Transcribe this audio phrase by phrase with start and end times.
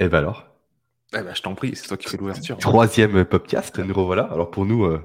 [0.00, 0.46] Et ben alors?
[1.12, 2.56] Eh ben, je t'en prie, c'est toi qui fais l'ouverture.
[2.56, 4.24] Troisième podcast, nous revoilà.
[4.24, 5.02] Alors pour nous, euh,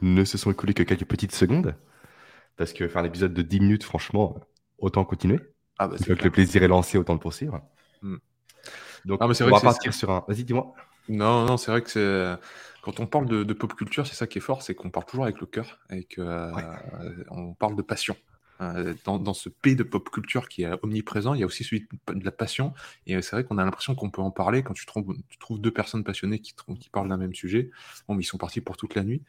[0.00, 1.74] ne se sont écoulées que quelques petites secondes.
[2.56, 4.40] Parce que faire un épisode de 10 minutes, franchement,
[4.78, 5.38] autant continuer.
[5.78, 7.60] Ah bah que le plaisir est lancé, autant le poursuivre.
[8.02, 8.16] Hmm.
[9.04, 10.24] Donc, Ah, mais on vrai va partir sur un.
[10.26, 10.72] Vas-y, dis-moi.
[11.08, 12.38] Non, non, c'est vrai que c'est
[12.80, 15.04] quand on parle de, de pop culture, c'est ça qui est fort, c'est qu'on parle
[15.04, 16.50] toujours avec le cœur et que euh,
[17.30, 18.16] on parle de passion.
[18.60, 21.64] Euh, Dans, dans ce P de pop culture qui est omniprésent, il y a aussi
[21.64, 22.74] celui de la passion.
[23.06, 25.38] Et euh, c'est vrai qu'on a l'impression qu'on peut en parler quand tu trouves, tu
[25.38, 26.54] trouves deux personnes passionnées qui,
[26.90, 27.70] parlent d'un même sujet.
[28.08, 29.22] Bon, mais ils sont partis pour toute la nuit.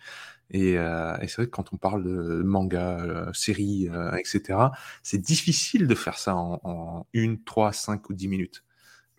[0.51, 4.59] Et, euh, et c'est vrai que quand on parle de manga, euh, séries, euh, etc.,
[5.03, 8.63] c'est difficile de faire ça en, en une, trois, cinq ou dix minutes.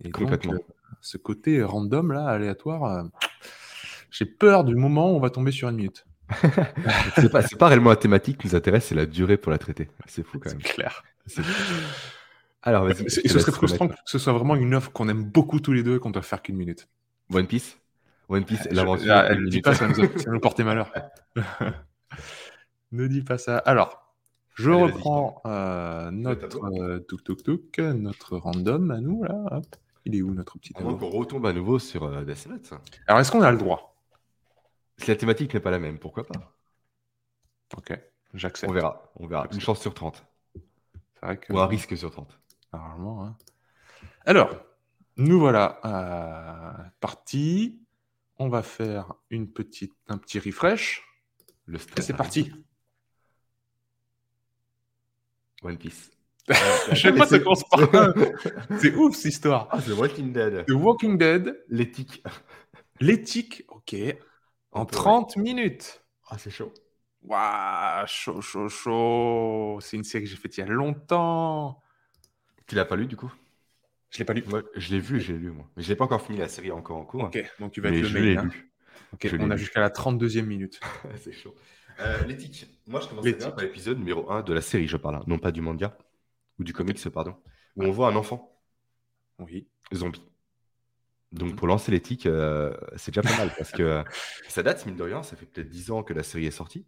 [0.02, 0.54] Et Complètement.
[1.00, 3.06] ce côté random, là, aléatoire,
[4.10, 6.06] j'ai peur du moment où on va tomber sur une minute.
[7.16, 9.58] C'est pas, c'est pas réellement la thématique qui nous intéresse, c'est la durée pour la
[9.58, 9.88] traiter.
[10.06, 10.58] C'est fou quand même.
[10.62, 11.02] clair.
[11.26, 11.74] C'est fou.
[12.62, 13.04] Alors, vas-y.
[13.06, 15.82] Et ce serait frustrant que ce soit vraiment une offre qu'on aime beaucoup tous les
[15.82, 16.88] deux et qu'on doit faire qu'une minute.
[17.32, 17.78] One Piece?
[18.28, 19.12] One Piece, l'aventure.
[19.12, 19.64] ah, une ne dis minute.
[19.64, 20.92] pas, ça nous, a- ça nous porter malheur.
[22.92, 23.58] ne dis pas ça.
[23.58, 24.14] Alors,
[24.54, 29.34] je Allez, reprends euh, notre euh, tuk tuk tuk, notre random à nous là.
[29.52, 29.66] hop.
[30.06, 32.70] Il est où notre petit qu'on retombe à nouveau sur euh, Death Note.
[33.06, 33.89] Alors, est-ce qu'on a le droit?
[35.00, 36.54] Si la thématique n'est pas la même, pourquoi pas
[37.76, 37.98] Ok,
[38.34, 38.70] j'accepte.
[38.70, 39.10] On verra.
[39.16, 39.46] On verra.
[39.52, 40.24] Une chance sur 30.
[40.54, 42.38] C'est vrai que Ou un risque sur 30.
[42.72, 43.24] normalement.
[43.26, 43.36] hein.
[44.24, 44.54] Alors,
[45.16, 47.80] nous voilà euh, partis.
[48.38, 51.02] On va faire une petite, un petit refresh.
[51.66, 52.06] Le stress.
[52.06, 52.52] c'est parti?
[55.62, 56.10] One Piece.
[56.48, 57.80] Je sais pas, ça commence par.
[58.80, 59.68] C'est ouf cette histoire.
[59.70, 60.64] Ah, c'est Walking Dead.
[60.66, 62.24] The Walking Dead, L'éthique.
[62.98, 63.94] l'éthique, ok,
[64.72, 66.02] en Un peu, 30 minutes.
[66.28, 66.72] Ah, c'est chaud.
[67.22, 69.78] Waouh, chaud, chaud, chaud.
[69.80, 71.82] C'est une série que j'ai faite il y a longtemps.
[72.66, 73.32] Tu l'as pas lu du coup?
[74.10, 74.42] Je l'ai pas lu.
[74.48, 75.66] Moi, je l'ai vu, j'ai lu moi.
[75.76, 77.24] Mais j'ai pas encore fini la série encore en cours.
[77.24, 78.24] Ok, donc tu vas mais être le je mail.
[78.24, 78.44] l'ai hein.
[78.44, 78.72] lu.
[79.12, 80.80] Ok, Je l'ai on a jusqu'à la 32e minute.
[81.16, 81.54] c'est chaud.
[82.00, 82.66] Euh, L'éthique.
[82.86, 85.24] Moi, je commence bien par l'épisode numéro 1 de la série, je parle, hein.
[85.26, 85.96] non pas du manga,
[86.58, 87.36] ou du comics, pardon,
[87.76, 88.58] où on voit un enfant
[89.38, 89.68] Oui.
[89.92, 90.22] zombie.
[91.32, 91.56] Donc Mhm.
[91.56, 94.02] pour lancer l'éthique, euh, c'est déjà pas mal, parce que euh,
[94.48, 96.86] ça date, mine de rien, ça fait peut-être 10 ans que la série est sortie.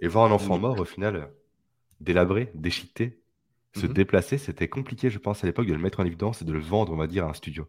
[0.00, 0.58] Et voir un enfant Oui.
[0.58, 1.26] mort, au final, euh,
[2.00, 3.22] délabré, déchiqueté,
[3.74, 3.88] se Mhm.
[3.88, 6.60] déplacer, c'était compliqué, je pense, à l'époque, de le mettre en évidence et de le
[6.60, 7.68] vendre, on va dire, à un studio.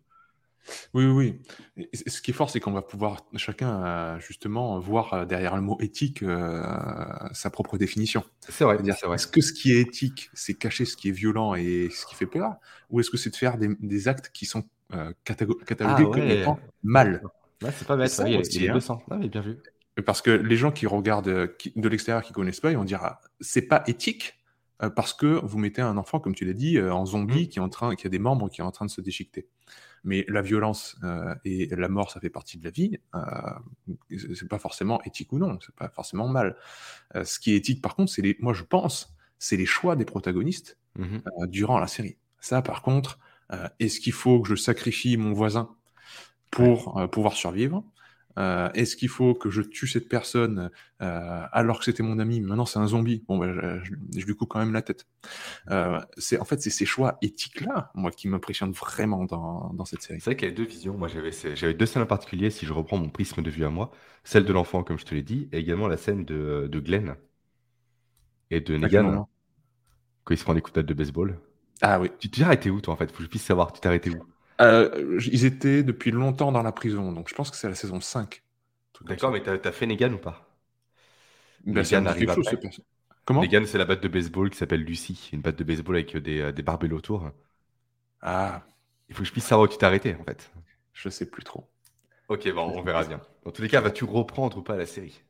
[0.94, 1.40] Oui, oui,
[1.78, 1.88] oui.
[1.94, 5.62] Et Ce qui est fort, c'est qu'on va pouvoir chacun euh, justement voir derrière le
[5.62, 6.64] mot éthique euh,
[7.34, 8.24] sa propre définition.
[8.50, 9.18] C'est vrai, C'est-à-dire, c'est vrai.
[9.18, 12.16] est-ce que ce qui est éthique, c'est cacher ce qui est violent et ce qui
[12.16, 12.56] fait peur,
[12.90, 15.36] ou est-ce que c'est de faire des, des actes qui sont euh, Ah
[16.04, 16.42] comme ouais.
[16.42, 17.22] étant mal
[17.62, 18.80] Ouais, c'est pas bête, ça aussi, il hein.
[19.12, 19.58] Ah, mais bien vu.
[20.06, 23.02] Parce que les gens qui regardent qui- de l'extérieur, qui connaissent pas, ils vont dire
[23.04, 24.36] ah, c'est pas éthique
[24.82, 27.48] euh, parce que vous mettez un enfant, comme tu l'as dit, euh, en zombie Mm.
[27.50, 29.50] qui est en train, qui a des membres qui est en train de se déchiqueter.
[30.06, 32.98] Mais la violence euh, et la mort, ça fait partie de la vie.
[34.36, 36.56] C'est pas forcément éthique ou non, c'est pas forcément mal.
[37.24, 40.06] Ce qui est éthique, par contre, c'est les, moi je pense, c'est les choix des
[40.06, 41.22] protagonistes Mhm.
[41.42, 42.18] euh, durant la série.
[42.40, 43.20] Ça, par contre,
[43.80, 45.70] est-ce qu'il faut que je sacrifie mon voisin
[46.52, 47.84] pour euh, pouvoir survivre?
[48.38, 50.70] Euh, Est-ce qu'il faut que je tue cette personne
[51.02, 54.26] euh, alors que c'était mon ami, maintenant c'est un zombie Bon, bah, je, je- je
[54.26, 55.08] lui coupe quand même la tête.
[55.72, 60.02] Euh, c'est en fait c'est ces choix éthiques-là, moi, qui m'impressionnent vraiment dans, dans cette
[60.04, 60.22] série.
[60.22, 60.98] C'est vrai qu'il y a deux visions.
[60.98, 63.92] Moi, j'avais deux scènes en particulier, si je reprends mon prisme de vue à moi.
[64.24, 67.16] Celle de l'enfant, comme je te l'ai dit, et également la scène de, de Glenn
[68.52, 69.22] et de Negan,
[70.24, 71.40] quand il se prend des coups de batte de baseball.
[71.82, 72.10] Ah oui.
[72.20, 73.12] Tu t'es arrêté où, toi, en fait?
[73.12, 73.74] Faut que je puisse savoir.
[73.74, 74.26] Tu t'es arrêté où?
[74.62, 78.02] Euh, ils étaient depuis longtemps dans la prison, donc je pense que c'est la saison
[78.02, 78.44] 5.
[78.94, 80.58] Truc comme D'accord, mais t'as as fait Negan ou pas?
[81.84, 82.60] Ça Negan arrive chose, après.
[83.26, 83.46] Comment?
[83.46, 85.30] Negan, c'est la batte de baseball qui s'appelle Lucy.
[85.34, 87.32] Une batte de baseball avec euh, des, euh, des barbelés autour.
[88.22, 88.64] Ah,
[89.10, 90.50] Il faut que je puisse savoir où tu t'es arrêté, en fait.
[90.94, 91.68] je sais plus trop.
[92.30, 93.20] Ok, bon, on verra bien.
[93.44, 95.22] Dans tous les cas, vas-tu reprendre ou pas la série?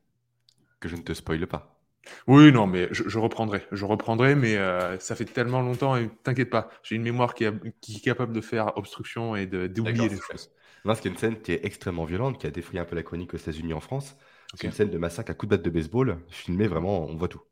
[0.78, 1.79] Que je ne te spoile pas.
[2.26, 3.66] Oui, non, mais je, je reprendrai.
[3.72, 7.44] Je reprendrai, mais euh, ça fait tellement longtemps et t'inquiète pas, j'ai une mémoire qui,
[7.44, 10.50] est capable de faire obstruction et de- d'oublier les choses.
[10.84, 13.34] Non, a une scène qui est extrêmement violente, qui a défrayé un peu la chronique
[13.34, 14.16] aux États-Unis en France.
[14.54, 17.28] C'est une scène de massacre à coups de batte de baseball, filmée vraiment, on voit
[17.28, 17.42] tout.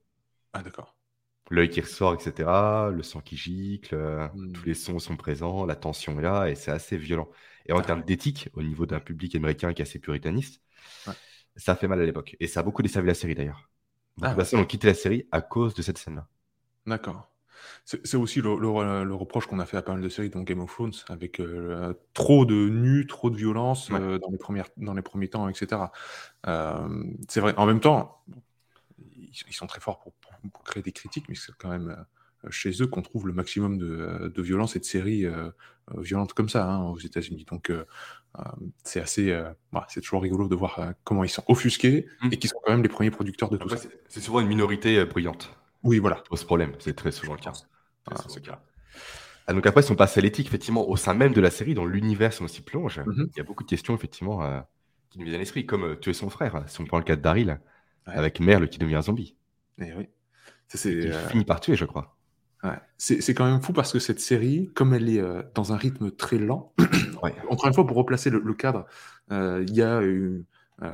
[0.52, 0.94] Ah, d'accord.
[1.50, 4.54] L'œil qui ressort, etc., le sang qui gicle, euh, Hmm.
[4.54, 7.28] tous les sons sont présents, la tension est là, et c'est assez violent.
[7.66, 8.04] Et en Ah termes ouais.
[8.04, 10.62] d'éthique, au niveau d'un public américain qui est assez puritaniste,
[11.06, 11.16] Ouais.
[11.56, 12.36] ça fait mal à l'époque.
[12.40, 13.67] Et ça a beaucoup desservi la série d'ailleurs.
[14.18, 16.28] Beaucoup Ah personnes ont quitté la série à cause de cette scène-là.
[16.86, 17.28] D'accord.
[17.84, 20.42] C'est aussi le, le- le reproche qu'on a fait à pas mal de séries, dont
[20.42, 23.98] Game of Thrones, avec euh, trop de nus, trop de violence Ouais.
[24.00, 25.92] euh, dans, les premières, dans les premiers temps, etc.
[26.46, 27.54] Euh, c'est vrai.
[27.56, 28.22] En même temps,
[28.98, 30.14] ils, ils sont très forts pour,
[30.52, 31.96] pour créer des critiques, mais c'est quand même
[32.50, 35.26] chez eux qu'on trouve le maximum de, de violence et de séries
[35.96, 37.46] violentes comme ça hein, aux États-Unis.
[37.50, 37.72] Donc
[38.84, 39.36] c'est assez,
[39.88, 42.28] c'est toujours rigolo de voir comment ils sont offusqués mmh.
[42.32, 43.76] et qui sont quand même les premiers producteurs de tout ça.
[44.08, 45.50] C'est souvent une minorité bruyante.
[45.82, 46.22] Oui, voilà.
[46.32, 47.52] Ce problème, c'est très souvent le cas.
[48.28, 48.62] ce cas.
[49.46, 51.74] Ah, donc après, si on passe à l'éthique, effectivement, au sein même de la série,
[51.74, 54.62] dans l'univers si on s'y plonge, mmh il y a beaucoup de questions, effectivement,
[55.10, 57.22] qui nous viennent à l'esprit, comme tuer son frère, si on prend le cas de
[57.22, 57.60] Daryl,
[58.04, 59.36] avec Merle qui devient un zombie.
[59.80, 60.08] Et eh oui.
[60.68, 62.17] C'est, il finit par tuer, je crois.
[62.96, 66.10] C'est quand même fou parce que cette série, comme elle est euh, dans un rythme
[66.10, 66.72] très lent,
[67.48, 68.86] encore une fois, pour replacer le, cadre,
[69.30, 70.44] euh, il y a une,
[70.82, 70.88] euh,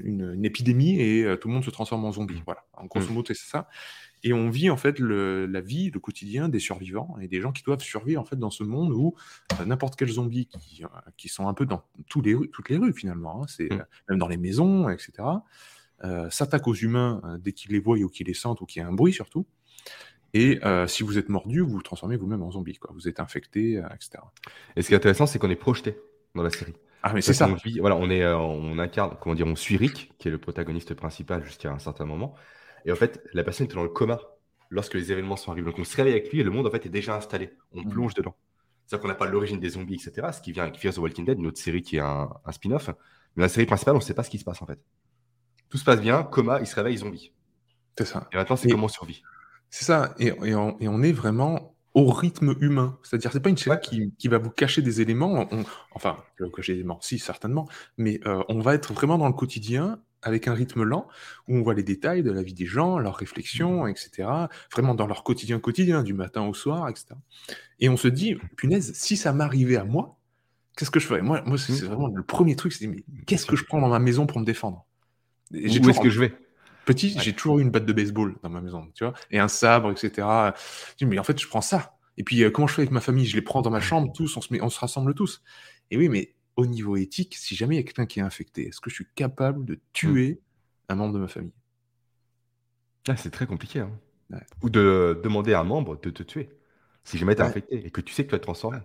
[0.00, 2.42] une, épidémie et tout le monde se transforme en zombie.
[2.44, 3.14] Voilà, en grosso mm.
[3.14, 3.68] modo, c'est ça.
[4.22, 7.52] Et on vit en fait le, la vie, le quotidien des survivants et des gens
[7.52, 9.14] qui doivent survivre en fait dans ce monde où
[9.66, 10.82] n'importe quel zombie qui,
[11.18, 13.84] qui, sont un peu dans tous les toutes les rues finalement, hein, c'est mm.
[14.08, 15.12] même dans les maisons, etc.
[16.30, 18.88] s'attaque aux humains dès qu'ils les voient ou qu'ils les sentent ou qu'il y a
[18.88, 19.46] un bruit surtout.
[20.34, 22.76] Et euh, si vous êtes mordu, vous vous transformez vous-même en zombie.
[22.76, 22.90] Quoi.
[22.92, 24.18] Vous êtes infecté, euh, etc.
[24.74, 25.96] Et ce qui est intéressant, c'est qu'on est projeté
[26.34, 26.74] dans la série.
[27.04, 27.48] Ah, mais c'est ça.
[27.48, 30.38] On voilà, on, est, euh, on incarne, comment dire, on suit Rick, qui est le
[30.38, 32.34] protagoniste principal jusqu'à un certain moment.
[32.84, 34.18] Et en fait, la personne est dans le coma
[34.70, 35.66] lorsque les événements sont arrivés.
[35.66, 37.50] Donc on se réveille avec lui et le monde en fait est déjà installé.
[37.72, 37.88] On mmh.
[37.90, 38.34] plonge dedans.
[38.86, 40.28] C'est-à-dire qu'on n'a pas l'origine des zombies, etc.
[40.32, 42.90] Ce qui vient avec Fear the Walking Dead, une autre série qui est un, spin-off.
[43.36, 44.80] Mais la série principale, on ne sait pas ce qui se passe en fait.
[45.68, 47.32] Tout se passe bien, coma, il se réveille zombie.
[47.96, 48.28] C'est ça.
[48.32, 49.22] Et maintenant, c'est comment on survit.
[49.74, 52.96] C'est ça, et, on, est vraiment au rythme humain.
[53.02, 55.48] C'est-à-dire, c'est pas une série qui, va vous cacher des éléments,
[55.96, 57.68] enfin, vous cacher des éléments, si, certainement,
[57.98, 61.08] mais euh, on va être vraiment dans le quotidien avec un rythme lent,
[61.48, 63.88] où on voit les détails de la vie des gens, leurs réflexions, mmh.
[63.88, 64.28] etc.
[64.70, 67.06] Vraiment dans leur quotidien quotidien, du matin au soir, etc.
[67.80, 70.20] Et on se dit, punaise, si ça m'arrivait à moi,
[70.76, 71.20] qu'est-ce que je ferais?
[71.20, 71.86] Moi, moi c'est mmh.
[71.86, 74.46] vraiment le premier truc, c'est mais qu'est-ce que je prends dans ma maison pour me
[74.46, 74.86] défendre?
[75.52, 76.43] Où est-ce que je vais?
[76.84, 79.48] Petit, j'ai toujours eu une batte de baseball dans ma maison, tu vois, et un
[79.48, 80.52] sabre, etc.
[80.92, 81.96] Je dis, mais en fait, je prends ça.
[82.16, 83.26] Et puis, euh, comment je fais avec ma famille?
[83.26, 85.42] Je les prends dans ma chambre, tous, on se, met, on se rassemble tous.
[85.90, 88.68] Et oui, mais au niveau éthique, si jamais il y a quelqu'un qui est infecté,
[88.68, 90.40] est-ce que je suis capable de tuer
[90.88, 91.52] un membre de ma famille?
[93.08, 93.80] Ah, C'est très compliqué.
[93.80, 93.90] Hein.
[94.62, 96.50] Ou de demander à un membre de te tuer,
[97.04, 98.78] si jamais tu es infecté et que tu sais que tu vas te transformer.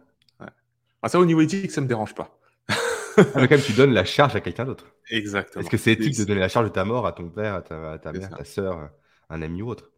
[1.01, 2.38] Ah, ça, au niveau éthique, ça me dérange pas.
[3.35, 4.85] Mais quand même, tu donnes la charge à quelqu'un d'autre.
[5.09, 5.61] Exactement.
[5.61, 7.61] Est-ce que c'est éthique de donner la charge de ta mort à ton père, à
[7.61, 7.75] ta,
[8.11, 8.89] mère, à ta soeur,
[9.29, 9.91] un ami ou autre?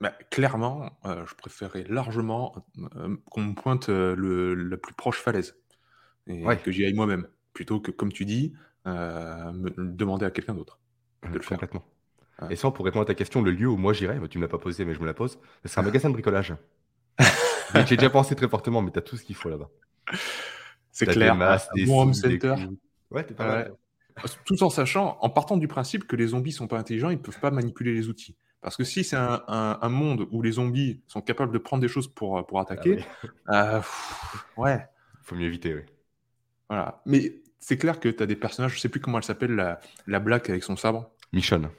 [0.00, 2.54] Bah, Clairement, euh, je préférerais largement
[2.96, 5.56] euh, qu'on me pointe euh, le, la plus proche falaise
[6.26, 8.54] et que j'y aille moi-même, plutôt que, comme tu dis,
[8.86, 10.78] me demander à quelqu'un d'autre
[11.24, 11.58] de le faire.
[11.58, 11.84] Complètement.
[12.50, 14.48] Et ça, pour répondre à ta question, le lieu où moi j'irais, tu ne l'as
[14.48, 16.54] pas posé, mais je me la pose, ce sera un magasin de bricolage.
[17.86, 19.68] J'ai déjà pensé très fortement, mais tu as tout ce qu'il faut là-bas.
[20.92, 21.36] C'est clair.
[21.74, 22.54] Des bon home center.
[23.10, 23.72] Ouais, t'es pas mal.
[24.44, 27.22] Tout en sachant, en partant du principe que les zombies sont pas intelligents, ils ne
[27.22, 28.36] peuvent pas manipuler les outils.
[28.60, 32.08] Parce que si c'est un, monde où les zombies sont capables de prendre des choses
[32.08, 33.04] pour, pour attaquer,
[33.46, 33.80] ah euh,
[34.58, 34.86] ouais.
[35.22, 35.82] Faut mieux éviter, oui.
[36.68, 37.00] Voilà.
[37.06, 39.80] Mais c'est clair que tu as des personnages, je sais plus comment elle s'appelle, la,
[40.06, 41.10] la Black avec son sabre.
[41.32, 41.70] Michonne.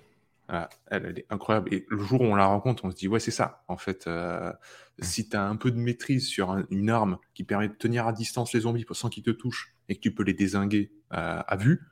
[0.54, 1.74] Ah, elle, est incroyable.
[1.74, 3.64] Et le jour où on la rencontre, on se dit, ouais, c'est ça.
[3.70, 4.52] En fait, euh,
[5.00, 8.12] si tu as un peu de maîtrise sur une arme qui permet de tenir à
[8.12, 11.56] distance les zombies sans qu'ils te touchent et que tu peux les désinguer euh, à
[11.56, 11.88] vue,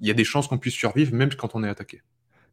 [0.00, 2.02] il y a des chances qu'on puisse survivre même quand on est attaqué.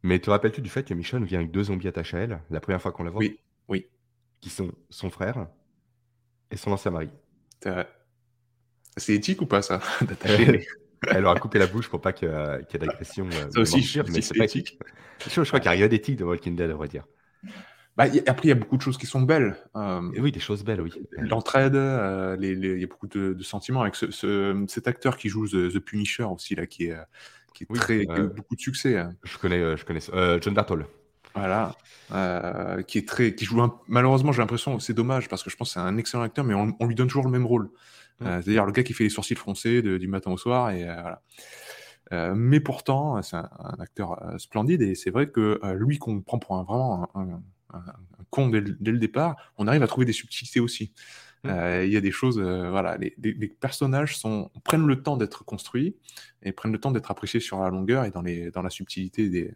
[0.03, 2.59] Mais te rappelles-tu du fait que Michonne vient avec deux zombies attachés à elle, la
[2.59, 3.19] première fois qu'on la voit?
[3.19, 3.87] Oui, oui.
[4.41, 5.47] Qui sont son frère
[6.51, 7.09] et son ancien mari.
[8.95, 9.81] C'est éthique ou pas ça
[11.11, 13.27] Elle leur a coupé la bouche pour pas qu'il y ait d'agression.
[13.27, 14.79] Euh, ça aussi, mais c'est pas éthique.
[15.27, 17.05] Je, crois qu'il y a rien d'éthique de Walking Dead, on va dire.
[17.97, 19.55] Bah, après, il y a beaucoup de choses qui sont belles.
[19.75, 20.91] Euh, oui, des choses belles, oui.
[21.17, 25.79] L'entraide, euh, il y a beaucoup de, sentiments avec ce, cet acteur qui joue The,
[25.79, 26.97] Punisher aussi, là, qui est,
[27.53, 28.97] qui est très, a beaucoup de succès.
[28.97, 29.13] Hein.
[29.23, 30.01] Je connais, je connais
[30.41, 30.85] John Bartol.
[31.33, 31.75] Voilà,
[32.87, 35.73] qui est très, qui joue malheureusement, j'ai l'impression, c'est dommage parce que je pense que
[35.73, 37.69] c'est un excellent acteur, mais on, on, lui donne toujours le même rôle.
[38.19, 41.21] C'est-à-dire le gars qui fait les sourcils froncés du matin au soir et voilà.
[42.13, 46.21] Euh, mais pourtant, c'est un, acteur euh, splendide et c'est vrai que euh, lui qu'on
[46.21, 47.41] prend pour un, vraiment un,
[48.29, 50.93] con dès, le départ, on arrive à trouver des subtilités aussi.
[51.43, 51.49] Mmh.
[51.83, 55.95] Il y a des choses, voilà, les, personnages sont, prennent le temps d'être construits
[56.41, 59.29] et prennent le temps d'être appréciés sur la longueur et dans, les, dans la subtilité
[59.29, 59.53] des,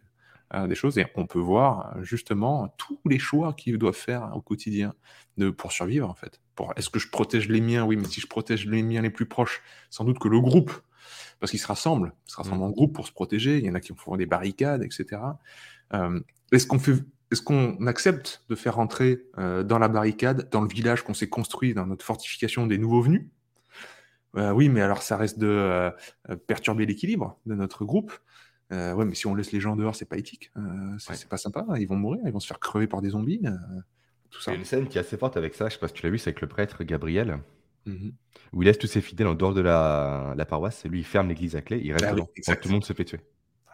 [0.66, 0.98] des choses.
[0.98, 4.94] Et on peut voir justement tous les choix qu'ils doivent faire au quotidien
[5.36, 6.40] de, pour survivre en fait.
[6.54, 7.84] Pour, est-ce que je protège les miens?
[7.84, 10.72] Oui, mais si je protège les miens les plus proches, sans doute que le groupe
[11.40, 12.66] parce qu'ils se rassemblent, ils se rassemblent mmh.
[12.66, 13.58] en groupe pour se protéger.
[13.58, 15.22] Il y en a qui font des barricades, etc.
[15.94, 16.20] Euh,
[16.52, 16.96] est-ce qu'on fait,
[17.32, 21.28] est-ce qu'on accepte de faire rentrer euh, dans la barricade, dans le village qu'on s'est
[21.28, 23.26] construit, dans notre fortification des nouveaux venus?
[24.36, 25.90] Euh, Oui, mais alors ça reste de
[26.46, 28.12] perturber l'équilibre de notre groupe.
[28.70, 30.52] Ouais, mais si on laisse les gens dehors, c'est pas éthique,
[30.98, 31.66] c'est pas sympa.
[31.78, 33.40] Ils vont mourir, ils vont se faire crever par des zombies.
[34.30, 34.50] tout Il y ça.
[34.52, 36.10] a une scène qui est assez forte avec ça, je sais pas si tu l'as
[36.10, 37.38] vu, c'est avec le prêtre Gabriel,
[37.86, 38.12] Mhm.
[38.52, 41.28] où il laisse tous ses fidèles en dehors de la, la paroisse, lui il ferme
[41.28, 43.20] l'église à clé, il reste Ah dedans, tout le monde se fait tuer.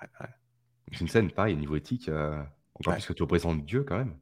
[0.00, 0.26] Ouais, ouais.
[0.92, 2.40] C'est une scène, pareil, au niveau éthique, euh,
[2.74, 4.14] encore plus que tu représentes Dieu quand même.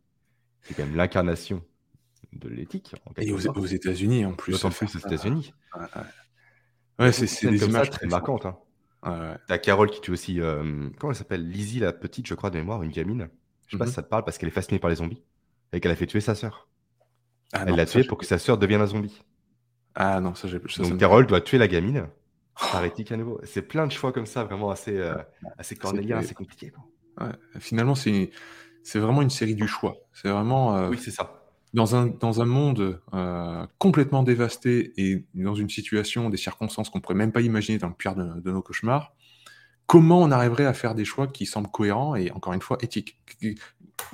[0.62, 1.62] C'est quand même l'incarnation
[2.32, 4.52] de l'éthique, Et aux, États-Unis, en plus.
[4.52, 5.06] D'autant plus aux ça.
[5.08, 5.52] États-Unis.
[6.98, 8.46] Ouais, c'est des ça images très très marquantes.
[8.46, 8.56] hein.
[9.04, 9.36] Ouais.
[9.46, 11.48] T'as Carole qui tue aussi, euh, comment elle s'appelle?
[11.48, 13.28] Lizzie, la petite, je crois, de mémoire, une gamine.
[13.66, 13.88] Je sais pas Mhm.
[13.90, 15.22] si ça te parle parce qu'elle est fascinée par les zombies
[15.72, 16.68] et qu'elle a fait tuer sa sœur.
[17.52, 19.22] Ah Elle l'a tuée pour que sa sœur devienne un zombie.
[19.94, 22.08] Ah non, ça, j'ai ça Donc Carole doit tuer la gamine
[22.72, 23.40] par éthique à nouveau.
[23.44, 25.14] C'est plein de choix comme ça, vraiment assez, euh,
[25.58, 26.70] assez cornélien, assez compliqué.
[26.70, 26.84] quoi.
[27.26, 27.32] Ouais.
[27.60, 28.30] Finalement, c'est
[28.82, 29.96] c'est vraiment une série du choix.
[30.12, 31.43] C'est vraiment euh, Oui, c'est ça.
[31.74, 37.00] Dans un dans un monde euh, complètement dévasté et dans une situation, des circonstances qu'on
[37.00, 39.12] pourrait même pas imaginer dans le pire de, de nos cauchemars.
[39.86, 43.20] Comment on arriverait à faire des choix qui semblent cohérents et encore une fois éthiques?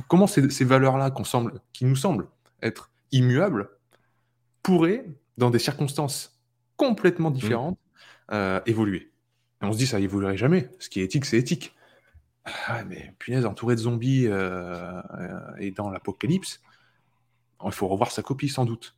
[0.09, 2.26] Comment ces, ces valeurs-là qu'on semble, qui nous semblent
[2.62, 3.69] être immuables
[4.62, 5.05] pourraient,
[5.37, 6.40] dans des circonstances
[6.76, 7.79] complètement différentes,
[8.33, 9.12] euh, évoluer?
[9.62, 10.71] Et on se dit ça évoluerait jamais.
[10.79, 11.75] Ce qui est éthique, c'est éthique.
[12.67, 15.02] Ah, mais punaise, entouré de zombies euh,
[15.59, 16.61] et dans l'apocalypse,
[17.67, 18.97] il faut revoir sa copie sans doute.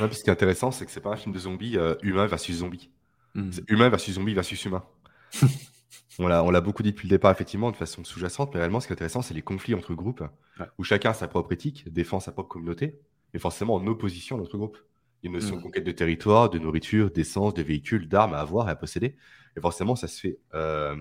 [0.00, 1.94] Ouais, puis ce qui est intéressant, c'est que c'est pas un film de zombies euh,
[2.02, 2.90] humain versus zombie.
[3.34, 3.50] Hmm.
[3.52, 4.84] C'est humain versus zombie versus humain.
[6.18, 8.86] on l'a on beaucoup dit depuis le départ, effectivement, de façon sous-jacente, mais réellement, ce
[8.86, 10.24] qui est intéressant, c'est les conflits entre groupes,
[10.58, 10.66] Ouais.
[10.78, 12.98] où chacun a sa propre éthique, défend sa propre communauté,
[13.34, 14.78] mais forcément en opposition à notre groupe.
[15.22, 18.34] Il y a une notion de conquête de territoire, de nourriture, d'essence, de véhicules, d'armes
[18.34, 19.16] à avoir et à posséder.
[19.56, 20.96] Et forcément, ça se fait euh,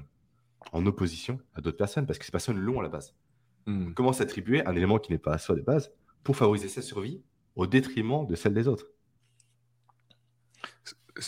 [0.71, 3.15] en opposition à d'autres personnes, parce que ces personnes l'ont à la base.
[3.65, 3.93] Hmm.
[3.93, 5.91] Comment s'attribuer un élément qui n'est pas à soi de base
[6.25, 7.22] pour favoriser sa survie
[7.55, 8.88] au détriment de celle des autres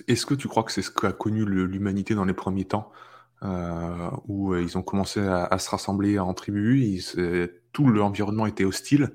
[0.08, 2.92] Est-ce que tu crois que c'est ce qu'a connu l'humanité dans les premiers temps,
[3.44, 7.16] euh, où euh, ils ont commencé à, se rassembler en tribus,
[7.72, 9.14] tout l'environnement était hostile,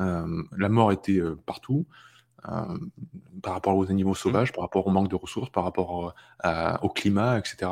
[0.00, 1.86] euh, la mort était partout,
[2.42, 6.14] par rapport aux animaux sauvages, par rapport au manque de ressources, par rapport
[6.82, 7.70] au climat, etc.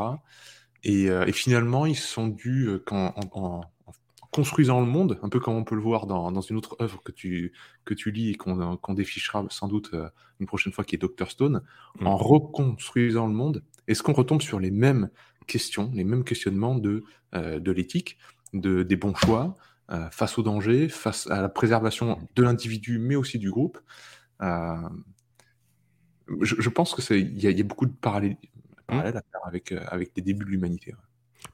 [0.85, 2.37] Et, finalement, ils se sont
[2.91, 3.63] en- en
[4.37, 7.03] construisant le monde, un peu comme on peut le voir dans, dans une autre œuvre
[7.03, 7.53] que tu,
[7.87, 10.09] que tu lis et qu'on défichera sans doute euh,
[10.41, 11.31] une prochaine fois, qui est Dr.
[11.31, 11.63] Stone,
[12.01, 12.07] Mm.
[12.07, 15.09] en reconstruisant le monde, est-ce qu'on retombe sur les mêmes
[15.47, 18.19] questions, les mêmes questionnements de, euh, de l'éthique,
[18.53, 19.55] de, des bons choix,
[19.91, 23.79] euh, face au danger, face à la préservation de l'individu, mais aussi du groupe
[24.43, 24.77] Euh,
[26.43, 28.37] je, je pense que c'est il y, y a beaucoup de parallèles,
[28.89, 30.93] parallèles à faire avec, avec les débuts de l'humanité.
[30.93, 30.99] ouais.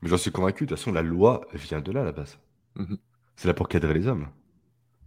[0.02, 2.38] Mais j'en suis convaincu, de toute façon, la loi vient de là à la base.
[2.76, 2.98] Mhm.
[3.36, 4.28] C'est là pour cadrer les hommes,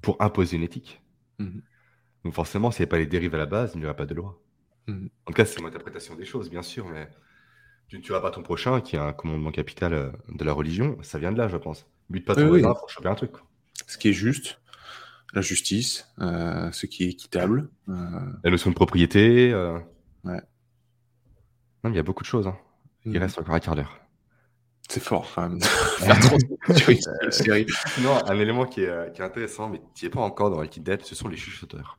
[0.02, 1.02] pour imposer une éthique.
[1.40, 1.62] Mhm.
[2.24, 4.06] Donc forcément, s'il n'y avait pas les dérives à la base, il n'y aurait pas
[4.06, 4.40] de loi.
[4.88, 5.10] Mhm.
[5.26, 7.10] En tout cas, c'est mon interprétation des choses, bien sûr, mais
[7.88, 10.98] tu ne tueras pas ton prochain, qui est un commandement capital euh, de la religion,
[11.04, 11.86] ça vient de là, je pense.
[12.10, 12.60] Bute pas ton Oui, oui.
[12.62, 13.32] voisin pour choper un truc.
[13.32, 13.42] quoi.
[13.88, 14.60] Ce qui est juste,
[15.34, 17.70] la justice, euh, ce qui est équitable.
[17.90, 17.94] euh,
[18.44, 19.52] La notion de propriété.
[19.52, 19.80] euh,
[20.24, 20.42] Ouais.
[21.84, 22.48] Non, mais il y a beaucoup de choses.
[22.48, 22.58] hein.
[23.06, 24.00] Il reste encore un quart d'heure.
[24.90, 25.62] C'est fort quand même.
[26.00, 27.66] Faire trop de- sur une série.
[27.96, 30.58] Sinon, un élément qui est, euh, qui est intéressant, mais qui n'est pas encore dans
[30.58, 31.98] Walking Dead, ce sont les chuchoteurs.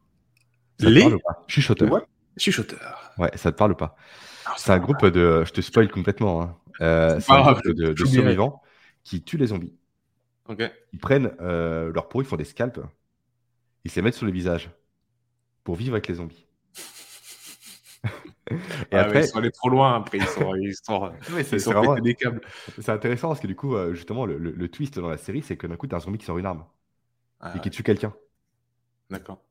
[0.78, 1.04] Ça Les
[1.48, 1.90] Chuchoteurs.
[1.90, 3.12] What Chuchoteur.
[3.18, 3.96] Ouais, ça te parle ou pas?
[4.44, 5.42] Ah, C'est un groupe de.
[5.46, 6.42] Je te spoil complètement.
[6.42, 6.56] hein.
[6.82, 8.62] Euh, c'est un grave, groupe de, survivants
[9.02, 9.74] qui tuent les zombies.
[10.92, 12.78] Ils prennent euh, leur peau, ils font des scalps,
[13.84, 14.70] ils se les mettent sur le visage
[15.64, 16.46] pour vivre avec les zombies.
[18.92, 20.18] Et Ah, après, ils sont allés trop loin après.
[20.18, 21.12] Ils sont, ils sont,
[21.44, 22.40] c'est ils sont vraiment- des câbles.
[22.78, 25.42] c'est intéressant parce que du coup, euh, justement, le, le- le twist dans la série,
[25.42, 26.64] c'est que d'un coup, t'as un zombie qui sort une arme
[27.40, 28.14] Ah, et qui tue quelqu'un.
[29.10, 29.42] D'accord.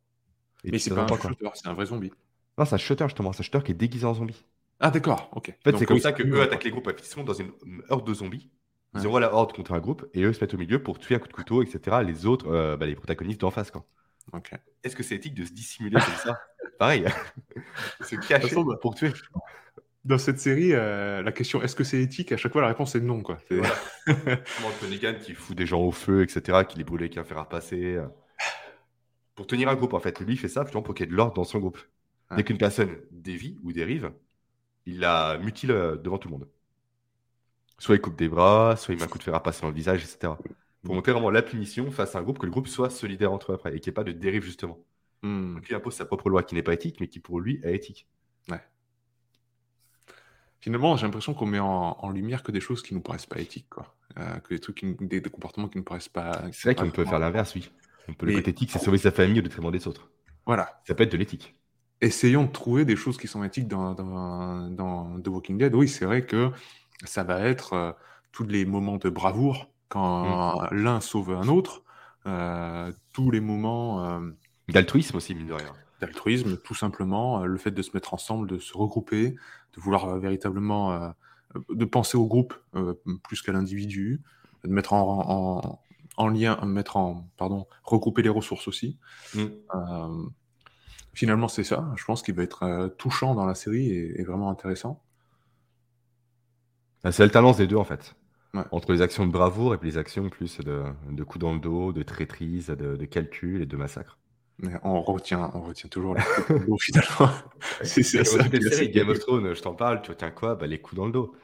[0.66, 2.12] Mais c'est pas un shooter, c'est un vrai zombie.
[2.58, 4.44] Non, c'est un shutter justement, c'est un shutter qui est déguisé en zombie.
[4.80, 5.50] Ah d'accord, ok.
[5.50, 6.92] En fait, c'est comme oui, ça que eux attaquent les groupes.
[6.98, 7.52] Ils sont dans une
[7.90, 8.50] horde de zombies.
[8.94, 11.16] Ils envoient la horde contre un groupe et eux se mettent au milieu pour tuer
[11.16, 12.04] un coup de couteau, etc.
[12.04, 13.72] Les autres, euh, bah, les protagonistes d'en face.
[13.72, 13.86] Quoi.
[14.84, 16.40] Est-ce que c'est éthique de se dissimuler comme ça?
[16.80, 17.06] Pareil,
[18.02, 19.12] se cacher façon, bah- pour tuer.
[20.04, 22.32] Dans cette série, euh, la question est-ce que c'est éthique?
[22.32, 23.38] À chaque fois, la réponse est non, quoi.
[23.48, 23.76] C'est- Voilà.
[24.66, 27.38] Anthony Negan qui fout des gens au feu, etc., qui les brûle avec un fer
[27.38, 27.96] à repasser.
[27.96, 28.06] euh,
[29.36, 30.20] Pour tenir un groupe, en fait.
[30.20, 31.80] Lui, il fait ça pour qu'il y ait de l'ordre dans son groupe.
[32.30, 32.38] Ouais.
[32.38, 34.12] Dès qu'une personne dévie ou dérive,
[34.86, 36.48] il la mutile euh, devant tout le monde.
[37.80, 39.70] Soit il coupe des bras, soit il met un coup de fer à passer dans
[39.70, 40.34] le visage, etc.
[40.86, 43.52] Pour montrer vraiment la punition face à un groupe, que le groupe soit solidaire entre
[43.52, 44.78] eux après et qu'il n'y ait pas de dérive, justement.
[45.24, 47.74] Donc il impose sa propre loi qui n'est pas éthique, mais qui pour lui est
[47.74, 48.08] éthique.
[50.60, 53.40] Finalement, j'ai l'impression qu'on met en, en lumière que des choses qui nous paraissent pas
[53.40, 53.96] éthiques, quoi.
[54.18, 56.42] Euh, que des trucs, qui des, des comportements qui nous paraissent pas.
[56.54, 57.70] C'est vrai qu'on peut faire l'inverse, oui.
[58.08, 60.10] On peut, le Mais- côté éthique, c'est sauver sa famille au détriment des autres.
[60.46, 60.82] Voilà.
[60.88, 61.54] Ça peut être de l'éthique.
[62.02, 65.74] Essayons de trouver des choses qui sont éthiques dans, dans, dans The Walking Dead.
[65.76, 66.52] Oui, c'est vrai que
[67.04, 67.92] ça va être euh,
[68.32, 71.84] tous les moments de bravoure quand l'un sauve un autre,
[73.14, 74.22] tous les moments.
[74.70, 75.74] D'altruisme aussi, mine de rien.
[76.02, 77.46] D'altruisme, tout simplement.
[77.46, 81.14] le fait de se mettre ensemble, de se regrouper, de vouloir véritablement.
[81.70, 82.54] de penser au groupe
[83.24, 84.22] plus qu'à l'individu,
[84.64, 85.80] de mettre en,
[86.18, 87.30] en, lien, mettre en.
[87.38, 88.98] Pardon, regrouper les ressources aussi.
[89.36, 90.28] Mm.
[91.14, 91.94] finalement, c'est ça.
[91.96, 95.02] Je pense qu'il va être touchant dans la série et vraiment intéressant.
[97.12, 98.16] C'est l'alternance des deux, en fait.
[98.72, 101.60] Entre les actions de bravoure et puis les actions plus de, de coups dans le
[101.60, 104.18] dos, de traîtrise, de, de calcul et de massacre.
[104.60, 107.30] Mais on retient, on retient toujours les coups dans le dos, finalement.
[107.82, 108.48] c'est ça.
[108.88, 110.56] Game of Thrones, je t'en parle, tu retiens quoi?
[110.56, 111.36] Bah, Les coups dans le dos.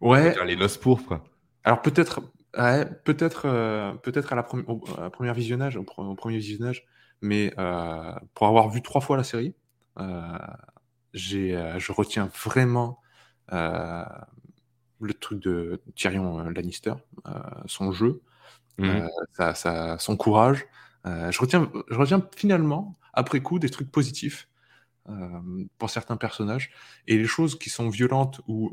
[0.00, 0.34] Ouais.
[0.44, 1.20] Les noces pourpres.
[1.64, 2.20] Alors peut-être
[3.04, 6.84] peut-être euh, peut-être à la première visionnage, au, premier visionnage,
[7.20, 9.54] mais euh, pour avoir vu trois fois la série,
[9.98, 10.38] euh,
[11.14, 13.00] j'ai, je retiens vraiment
[15.02, 16.94] le truc de Tyrion euh, Lannister,
[17.26, 17.32] euh,
[17.66, 18.22] son jeu,
[18.78, 19.08] mmh.
[19.40, 20.64] euh, son courage.
[21.04, 24.48] je, retiens, je retiens finalement, après coup, des trucs positifs
[25.78, 26.70] pour certains personnages.
[27.08, 28.72] Et les choses qui sont violentes ou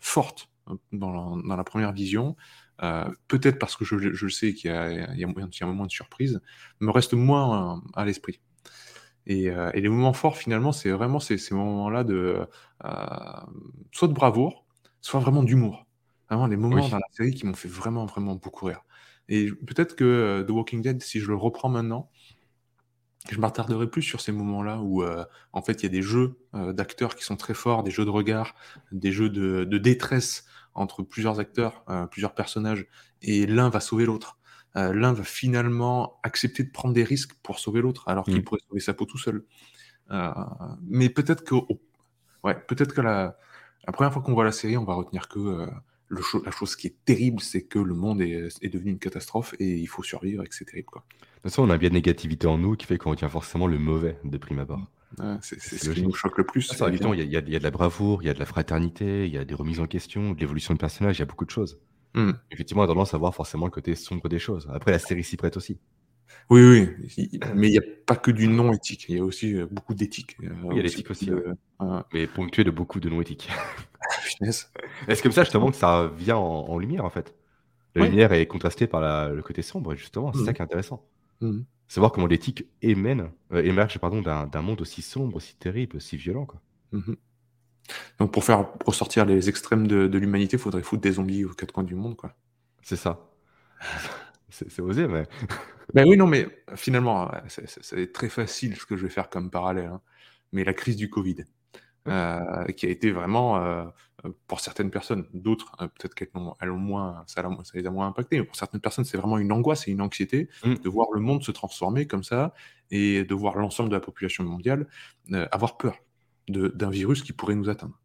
[0.00, 0.48] fortes
[0.92, 2.36] dans la, première vision,
[3.28, 6.40] peut-être parce que je, le sais qu'il y, y, a un moment de surprise,
[6.80, 8.40] me restent moins à, l'esprit.
[9.26, 12.48] Et, les moments forts, finalement, c'est vraiment ces, ces moments-là de
[13.92, 14.64] soit de bravoure,
[15.00, 15.86] soit vraiment d'humour.
[16.28, 18.82] Vraiment des moments dans la série qui m'ont fait vraiment, vraiment beaucoup rire.
[19.28, 22.10] Et peut-être que euh, The Walking Dead, si je le reprends maintenant,
[23.30, 26.38] je m'attarderai plus sur ces moments-là où, euh, en fait, il y a des jeux
[26.54, 28.54] euh, d'acteurs qui sont très forts, des jeux de regard,
[28.90, 32.86] des jeux de, détresse entre plusieurs acteurs, plusieurs personnages,
[33.20, 34.38] et l'un va sauver l'autre.
[34.76, 38.44] l'un va finalement accepter de prendre des risques pour sauver l'autre, alors qu'il mmh.
[38.44, 39.44] pourrait sauver sa peau tout seul.
[40.86, 41.56] mais peut-être que,
[42.44, 43.36] ouais, peut-être que la,
[43.86, 45.66] la première fois qu'on voit la série, on va retenir que euh,
[46.08, 49.76] le la chose qui est terrible, c'est que le monde est, devenu une catastrophe et
[49.76, 50.88] il faut survivre et que c'est terrible.
[50.88, 51.04] Quoi.
[51.10, 53.66] De toute façon, on a bien de négativité en nous qui fait qu'on retient forcément
[53.66, 54.82] le mauvais de prime abord.
[55.42, 56.70] c'est ce qui nous choque le plus.
[56.80, 59.38] Ah, il y, a de la bravoure, il y a de la fraternité, il y
[59.38, 61.78] a des remises en question, de l'évolution de personnage, il y a beaucoup de choses.
[62.14, 62.32] Hmm.
[62.50, 64.68] Effectivement, on a tendance à voir forcément le côté sombre des choses.
[64.72, 65.78] Après, la série s'y prête aussi.
[66.50, 66.88] Oui, oui,
[67.54, 70.36] mais il n'y a pas que du non-éthique, il y a aussi euh, beaucoup d'éthique.
[70.40, 71.30] Oui, il y a l'éthique aussi,
[72.12, 73.50] mais ponctué de beaucoup de non-éthique.
[74.40, 77.34] Est-ce comme ça justement que ça vient en, lumière en fait?
[77.94, 80.54] La lumière est contrastée par le côté sombre, justement, c'est ça mmh.
[80.54, 81.04] qui est intéressant.
[81.40, 81.60] Mmh.
[81.88, 86.44] Savoir comment l'éthique émène, euh, émerge pardon, d'un monde aussi sombre, aussi terrible, aussi violent.
[86.44, 86.60] Quoi.
[86.92, 87.14] Mmh
[88.18, 91.72] Donc pour faire ressortir les extrêmes de, l'humanité, il faudrait foutre des zombies aux quatre
[91.72, 92.14] coins du monde.
[92.14, 92.36] quoi.
[92.82, 93.30] C'est ça.
[94.50, 95.26] c'est osé, mais...
[95.94, 99.86] Ben oui, non, mais finalement, c'est très facile ce que je vais faire comme parallèle.
[99.86, 100.02] Hein.
[100.52, 101.46] Mais la crise du Covid,
[102.08, 103.84] euh, qui a été vraiment, euh,
[104.46, 108.44] pour certaines personnes, d'autres, euh, peut-être qu'elles ont, moins, ça, les a moins impacté, mais
[108.44, 110.74] pour certaines personnes, c'est vraiment une angoisse et une anxiété mmh.
[110.74, 112.54] de voir le monde se transformer comme ça
[112.90, 114.86] et de voir l'ensemble de la population mondiale
[115.50, 115.96] avoir peur
[116.48, 117.98] d'un virus qui pourrait nous atteindre.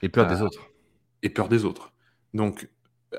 [0.00, 0.70] Et peur des autres.
[1.22, 1.92] Et peur des autres.
[2.32, 2.68] Donc,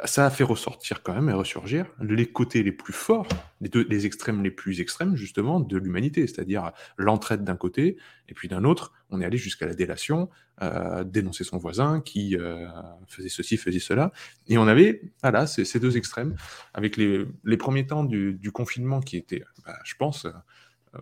[0.03, 3.27] ça a fait ressortir quand même et ressurgir les côtés les plus forts,
[3.61, 8.33] les, deux, les extrêmes les plus extrêmes, justement, de l'humanité, c'est-à-dire l'entraide d'un côté, et
[8.33, 10.29] puis d'un autre, on est allé jusqu'à la délation,
[10.61, 12.67] euh, dénoncer son voisin qui euh,
[13.07, 14.11] faisait ceci, faisait cela,
[14.47, 16.35] et on avait, voilà, ces, ces deux extrêmes,
[16.73, 20.99] avec les, les premiers temps du, du, confinement qui étaient, bah, je pense, euh,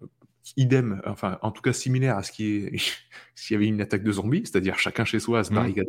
[0.57, 2.77] idem, enfin, en tout cas similaire à ce qui est
[3.35, 5.83] s'il y avait une attaque de zombies, c'est-à-dire chacun chez soi à se mmh.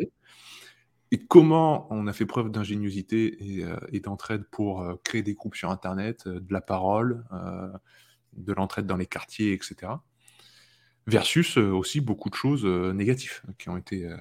[1.15, 5.55] Et comment on a fait preuve d'ingéniosité et, euh, d'entraide pour euh, créer des groupes
[5.55, 7.25] sur Internet, euh, de la parole,
[8.33, 9.93] de l'entraide dans les quartiers, etc.
[11.07, 14.13] Versus aussi beaucoup de choses négatives qui ont été,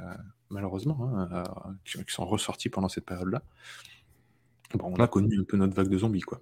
[0.52, 1.44] malheureusement, hein,
[1.84, 3.42] qui, sont ressorties pendant cette période-là.
[4.76, 6.42] Bon, on a connu un peu notre vague de zombies, quoi.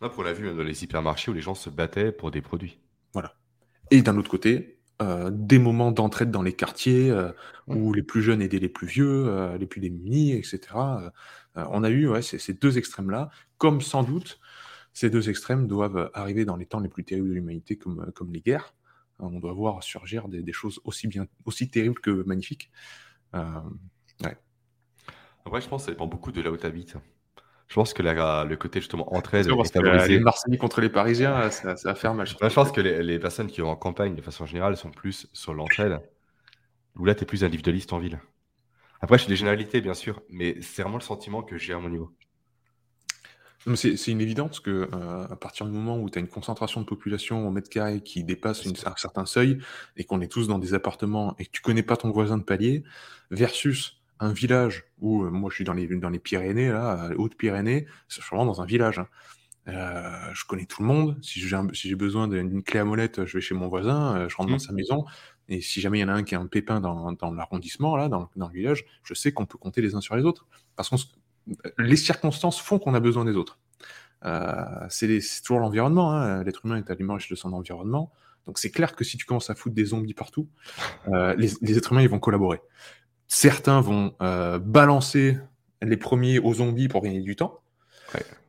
[0.00, 2.80] on l'a vu dans les hypermarchés où les gens se battaient pour des produits.
[3.12, 3.36] Voilà.
[3.92, 7.32] Et d'un autre côté, euh, des moments d'entraide dans les quartiers, euh,
[7.66, 10.60] où les plus jeunes aidaient les plus vieux, euh, les plus démunis etc.
[11.54, 14.40] on a eu, ouais, ces deux extrêmes-là, comme sans doute
[14.94, 18.32] ces deux extrêmes doivent arriver dans les temps les plus terribles de l'humanité comme, comme
[18.32, 18.74] les guerres.
[19.18, 22.70] On doit voir surgir des choses aussi bien aussi terribles que magnifiques.
[23.32, 24.36] ouais.
[25.44, 26.96] Après, je pense que ça dépend beaucoup de là où tu habites.
[27.72, 30.08] Je pense que le côté justement entraide est favorisé.
[30.08, 32.26] Les Marseillais contre les Parisiens, ça, ça va faire mal.
[32.26, 35.54] je pense que les, personnes qui vont en campagne, de façon générale, sont plus sur
[35.54, 35.98] l'entraide,
[36.96, 38.20] où là, tu es plus individualiste en ville.
[39.00, 41.78] Après, je suis des généralités, bien sûr, mais c'est vraiment le sentiment que j'ai à
[41.78, 42.14] mon niveau.
[43.74, 46.86] C'est une évidence que euh, à partir du moment où tu as une concentration de
[46.86, 49.60] population au mètre carré qui dépasse un certain seuil
[49.96, 52.42] et qu'on est tous dans des appartements et que tu connais pas ton voisin de
[52.42, 52.84] palier,
[53.30, 57.86] versus un village où, euh, moi je suis dans les, dans les Pyrénées, là, Hautes-Pyrénées,
[58.08, 59.00] c'est vraiment dans un village.
[59.00, 59.08] Hein.
[59.66, 61.18] je connais tout le monde.
[61.22, 64.50] Si j'ai si besoin d'une clé à molette, je vais chez mon voisin, je rentre
[64.50, 64.60] dans mmh.
[64.60, 65.04] sa maison.
[65.48, 67.96] Et si jamais il y en a un qui a un pépin dans, dans l'arrondissement,
[67.96, 70.46] là, dans, dans, le village, je sais qu'on peut compter les uns sur les autres.
[70.76, 70.96] Parce que
[71.78, 73.58] les circonstances font qu'on a besoin des autres.
[74.88, 76.12] c'est toujours l'environnement.
[76.12, 76.44] Hein.
[76.44, 78.12] L'être humain est à l'image de son environnement.
[78.46, 80.48] Donc c'est clair que si tu commences à foutre des zombies partout,
[81.12, 82.60] les, les, êtres humains ils vont collaborer.
[83.34, 84.14] Certains vont
[84.60, 85.38] balancer
[85.80, 87.62] les premiers aux zombies pour gagner du temps.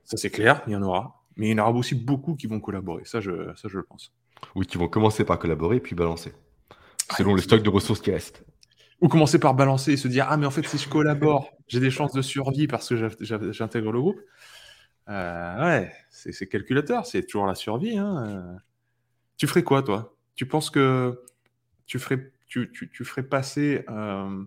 [0.04, 1.24] Ça, c'est clair, il y en aura.
[1.38, 3.06] Mais il y en aura aussi beaucoup qui vont collaborer.
[3.06, 4.12] Ça, je, ça, je le pense.
[4.56, 6.34] Oui, qui vont commencer par collaborer puis balancer.
[7.16, 8.44] Selon le stock de ressources qui reste.
[9.00, 11.80] Ou commencer par balancer et se dire Ah, mais en fait, si je collabore, j'ai
[11.80, 13.10] des chances de survie parce que
[13.52, 14.20] j'intègre le groupe.
[15.08, 17.98] Euh, ouais, c'est calculateur, c'est toujours la survie.
[17.98, 18.58] Hein.
[19.38, 20.14] Tu ferais quoi, toi?
[20.36, 21.24] Tu penses que
[21.86, 24.44] tu ferais, tu, tu, tu ferais passer euh,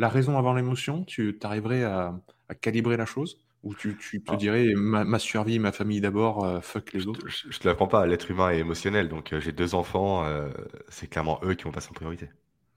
[0.00, 2.18] la raison avant l'émotion, tu arriverais à,
[2.60, 4.36] calibrer la chose Ou tu, te ah.
[4.36, 7.20] dirais ma, survie, ma famille d'abord, euh, fuck les autres?
[7.26, 10.48] Je ne te l'apprends pas, l'être humain est émotionnel, donc euh, j'ai deux enfants, euh,
[10.88, 12.28] c'est clairement eux qui vont passer en priorité.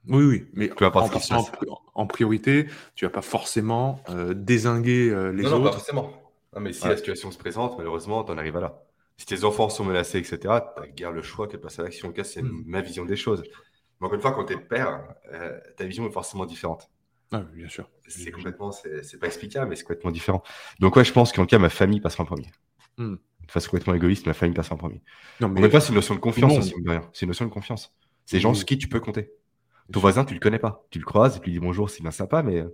[0.09, 1.45] Oui, oui, mais en,
[1.93, 4.03] en, priorité, tu vas pas forcément
[4.35, 5.59] désinguer les autres.
[5.59, 6.11] Non, pas forcément.
[6.59, 8.83] mais si la situation se présente, malheureusement, tu en arrives à là.
[9.15, 12.09] Si tes enfants sont menacés, etc., tu guère le choix que de passer à l'action.
[12.09, 12.63] En cas, c'est hmm.
[12.65, 13.43] ma vision des choses.
[14.01, 15.05] Mais encore une fois, quand tu es père,
[15.77, 16.89] ta vision est forcément différente.
[17.33, 17.89] Ah, bien sûr.
[18.07, 20.43] C'est complètement, c'est pas explicable, mais c'est complètement différent.
[20.79, 22.51] Donc, ouais, je pense qu'en cas, ma famille passera en premier.
[22.97, 23.15] Hmm.
[23.15, 25.01] De façon complètement égoïste, ma famille passera en premier.
[25.41, 26.75] Non, mais pas, c'est une notion de confiance aussi,
[27.11, 27.91] C'est une notion de confiance.
[28.25, 29.31] C'est gens sur qui tu peux compter.
[29.91, 30.85] Ton voisin, tu le connais pas.
[30.91, 32.69] Tu le croises et tu lui dis bonjour, c'est bien sympa, mais euh,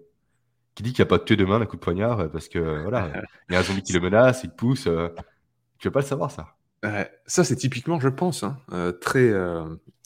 [0.76, 2.50] qui dit qu'il n'y a pas de tuer demain d'un coup de poignard euh, parce
[2.50, 3.12] que euh, voilà,
[3.50, 4.84] il y a un zombie qui le menace, il te pousse.
[4.84, 6.56] tu veux pas le savoir, ça.
[7.26, 8.58] Ça, c'est typiquement, je pense, hein,
[9.02, 9.34] très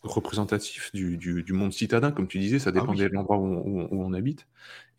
[0.04, 4.14] représentatif du, du, monde citadin, comme tu disais, ça ah dépendait de l'endroit où, on
[4.14, 4.48] habite.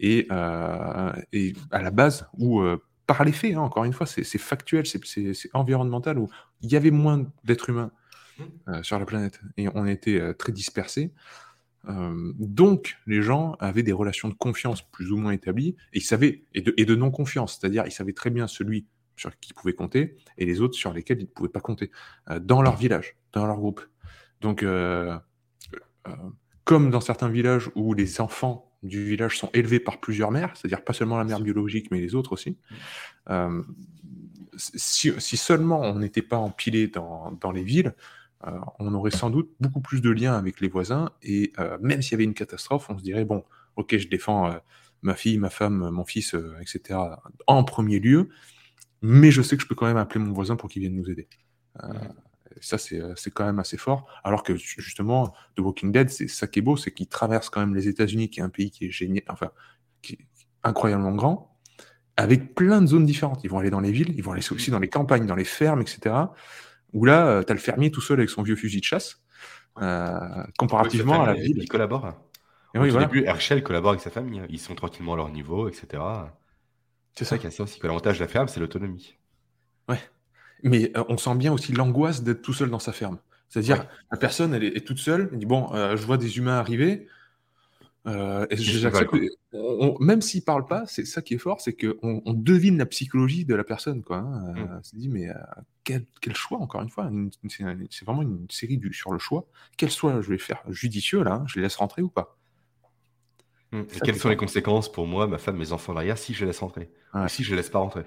[0.00, 4.06] Et, euh, et, à la base, où euh, par les faits, hein, encore une fois,
[4.06, 6.28] c'est factuel, c'est environnemental, où
[6.62, 7.90] il y avait moins d'êtres humains
[8.38, 8.42] mmh.
[8.68, 11.12] euh, sur la planète et on était très dispersés.
[11.86, 16.44] donc, les gens avaient des relations de confiance plus ou moins établies et ils savaient,
[16.54, 19.74] et de, et de non-confiance, c'est-à-dire ils savaient très bien celui sur qui ils pouvaient
[19.74, 21.90] compter et les autres sur lesquels ils ne pouvaient pas compter,
[22.40, 23.80] dans leur village, dans leur groupe.
[24.44, 25.16] Donc, euh,
[26.06, 26.12] euh,
[26.64, 30.84] comme dans certains villages où les enfants du village sont élevés par plusieurs mères, c'est-à-dire
[30.84, 32.58] pas seulement la mère biologique, mais les autres aussi,
[33.30, 33.62] euh,
[34.56, 37.94] si, seulement on n'était pas empilé dans, dans les villes,
[38.78, 42.14] on aurait sans doute beaucoup plus de liens avec les voisins, et même s'il y
[42.16, 43.42] avait une catastrophe, on se dirait, bon,
[43.76, 44.54] ok, je défends
[45.00, 47.00] ma fille, ma femme, mon fils, etc.,
[47.46, 48.28] en premier lieu,
[49.06, 51.10] mais je sais que je peux quand même appeler mon voisin pour qu'il vienne nous
[51.10, 51.28] aider.
[52.60, 54.08] Ça, euh, c'est quand même assez fort.
[54.24, 57.60] Alors que justement, The Walking Dead, c'est ça qui est beau, c'est qu'il traverse quand
[57.60, 59.50] même les États-Unis, qui est un pays qui est génial, enfin,
[60.00, 60.18] qui est
[60.62, 61.54] incroyablement grand,
[62.16, 63.44] avec plein de zones différentes.
[63.44, 65.44] Ils vont aller dans les villes, ils vont aller aussi dans les campagnes, dans les
[65.44, 66.14] fermes, etc.
[66.94, 69.22] Où là, euh, tu as le fermier tout seul avec son vieux fusil de chasse,
[69.82, 70.18] euh,
[70.56, 71.58] comparativement à la ville.
[71.58, 72.14] Il collabore.
[72.74, 74.40] Et oui, Au début, Herschel collabore avec sa famille.
[74.48, 76.02] Ils sont tranquillement à leur niveau, etc.
[77.14, 77.78] C'est ça qui a ça aussi.
[77.82, 79.16] L'avantage de la ferme, c'est l'autonomie.
[79.88, 80.00] Ouais.
[80.62, 83.18] Mais euh, on sent bien aussi l'angoisse d'être tout seul dans sa ferme.
[83.48, 86.58] C'est-à-dire, la personne, elle est, toute seule, elle dit Bon, euh, je vois des humains
[86.58, 87.06] arriver.
[88.06, 88.46] Euh,
[90.00, 92.84] même s'ils ne parlent pas, c'est ça qui est fort, c'est qu'on on devine la
[92.84, 94.02] psychologie de la personne.
[94.02, 94.52] Quoi, hein.
[94.52, 94.82] mm.
[94.82, 95.28] se dit, mais
[95.84, 97.10] quel, choix, encore une fois
[97.48, 99.46] C'est vraiment une série du, sur le choix.
[99.76, 100.62] Quel choix je vais faire?
[100.68, 102.36] Judicieux, là hein, Je les laisse rentrer ou pas?
[103.78, 103.86] Mm.
[104.04, 106.60] Quelles sont les conséquences pour moi, ma femme, mes enfants derrière, si je les laisse
[106.60, 106.90] rentrer
[107.28, 108.04] si je les laisse pas rentrer?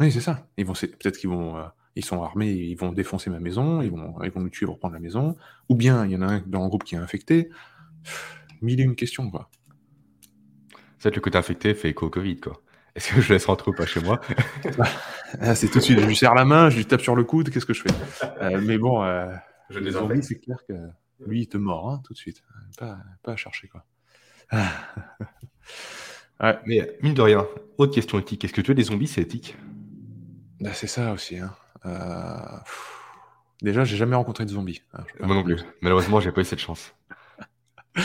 [0.00, 0.46] Oui, c'est ça.
[0.56, 1.56] Peut-être qu'ils vont
[1.96, 4.78] ils sont armés, ils vont défoncer ma maison, ils vont, ils vont me tuer pour
[4.78, 5.36] prendre la maison.
[5.68, 7.50] Ou bien il y en a un dans le groupe qui est infecté.
[8.62, 9.50] Mille et une questions, quoi.
[10.98, 12.60] C'est le côté infecté fait écho au Covid, quoi.
[12.94, 14.20] Est-ce que je laisse rentrer ou pas chez moi?
[15.40, 17.22] Ah, C'est tout de suite, je lui serre la main, je lui tape sur le
[17.22, 17.90] coude, qu'est-ce que je fais?
[18.42, 19.32] Euh, Mais bon, euh,
[19.70, 19.78] je
[20.22, 20.74] c'est clair que
[21.24, 22.42] lui, il te mord hein, tout de suite.
[22.76, 23.84] Pas, pas à chercher, quoi.
[24.52, 24.60] Ouais.
[26.66, 27.46] Mais mine de rien,
[27.78, 28.44] autre question éthique.
[28.44, 29.56] Est-ce que tu as des zombies, c'est éthique?
[30.60, 31.38] Bah, c'est ça aussi.
[31.38, 31.52] Hein.
[31.86, 32.58] Euh,
[33.62, 34.82] déjà, j'ai jamais rencontré de zombies.
[34.92, 35.58] Hein, Moi non plus.
[35.80, 36.94] Malheureusement, j'ai pas eu cette chance.
[37.94, 38.02] tu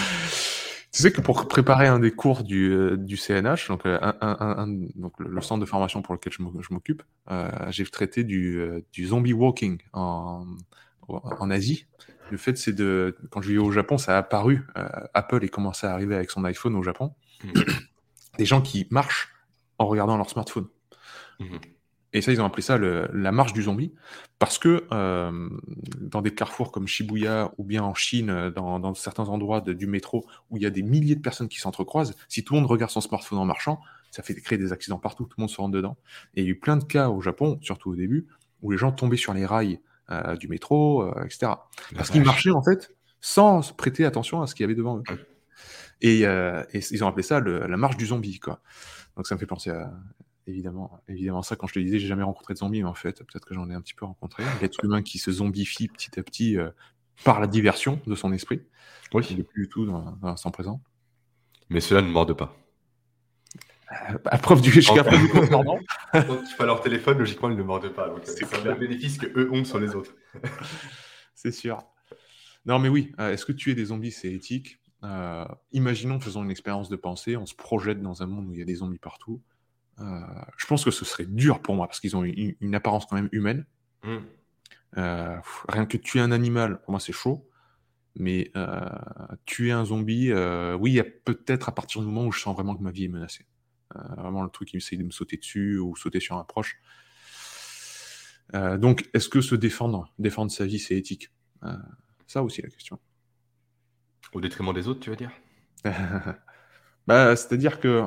[0.91, 5.13] sais que pour préparer un des cours du, euh, du CNH, donc, euh, un, donc,
[5.19, 7.03] le centre de formation pour lequel je m'occupe,
[7.69, 8.61] j'ai traité du,
[8.93, 10.45] du zombie walking en,
[11.07, 11.85] en Asie.
[12.31, 13.15] Le fait, c'est de.
[13.29, 14.65] Quand je vis au Japon, ça a apparu.
[15.13, 17.13] Apple est commencé à arriver avec son iPhone au Japon.
[17.43, 17.61] Mmh.
[18.37, 19.33] Des gens qui marchent
[19.77, 20.67] en regardant leur smartphone.
[21.39, 21.57] Mmh.
[22.15, 23.93] Et ça, ils ont appelé ça la marche du zombie,
[24.39, 25.49] parce que euh,
[25.99, 30.25] dans des carrefours comme Shibuya ou bien en Chine, euh, dans, certains endroits du métro
[30.49, 32.89] où il y a des milliers de personnes qui s'entrecroisent, si tout le monde regarde
[32.89, 35.73] son smartphone en marchant, ça fait créer des accidents partout, tout le monde se rentre
[35.73, 35.97] dedans.
[36.35, 38.27] Et il y a eu plein de cas au Japon, surtout au début,
[38.61, 39.81] où les gens tombaient sur les rails
[40.39, 41.53] du métro, etc.
[41.95, 45.03] Parce qu'ils marchaient en fait sans prêter attention à ce qu'il y avait devant eux.
[46.01, 46.19] Et,
[46.91, 48.61] ils ont appelé ça la marche du zombie, quoi.
[49.15, 49.91] Donc ça me fait penser à,
[50.45, 51.55] évidemment, évidemment ça.
[51.55, 53.69] Quand je te disais, j'ai jamais rencontré de zombie, mais en fait, peut-être que j'en
[53.69, 54.43] ai un petit peu rencontré.
[54.61, 56.57] L'être humain qui se zombifie petit à petit
[57.23, 58.61] par la diversion de son esprit.
[59.13, 59.25] Oui.
[59.31, 60.81] Il n'est plus du tout dans, dans l'instant présent.
[61.69, 62.55] Mais cela ne morde pas.
[63.91, 65.63] Euh, à preuve du jusqu'à preuve du contraire.
[66.11, 68.09] Quand tu fais leur téléphone, logiquement, ils ne mordent pas.
[68.09, 70.15] Donc, c'est le bénéfice que eux ont sur les autres.
[71.35, 71.83] c'est sûr.
[72.65, 76.51] Non, mais oui, euh, est-ce que tuer des zombies, c'est éthique euh, Imaginons, faisons une
[76.51, 78.99] expérience de pensée, on se projette dans un monde où il y a des zombies
[78.99, 79.41] partout.
[79.99, 83.29] je pense que ce serait dur pour moi, parce qu'ils ont une, apparence quand même
[83.31, 83.65] humaine.
[84.03, 84.19] Hmm.
[85.69, 87.47] rien que tuer un animal, pour moi, c'est chaud.
[88.17, 88.51] Mais
[89.45, 92.55] tuer un zombie, oui, il y a peut-être à partir du moment où je sens
[92.55, 93.45] vraiment que ma vie est menacée.
[93.95, 96.79] Euh, vraiment le truc qui essaye de me sauter dessus ou sauter sur un proche.
[98.53, 101.31] Euh, donc, est-ce que se défendre, défendre sa vie, c'est éthique?
[101.63, 101.75] Euh,
[102.27, 102.99] Ça aussi la question.
[104.33, 105.31] Au détriment des autres, tu veux dire?
[107.07, 108.03] Bah, C'est-à-dire que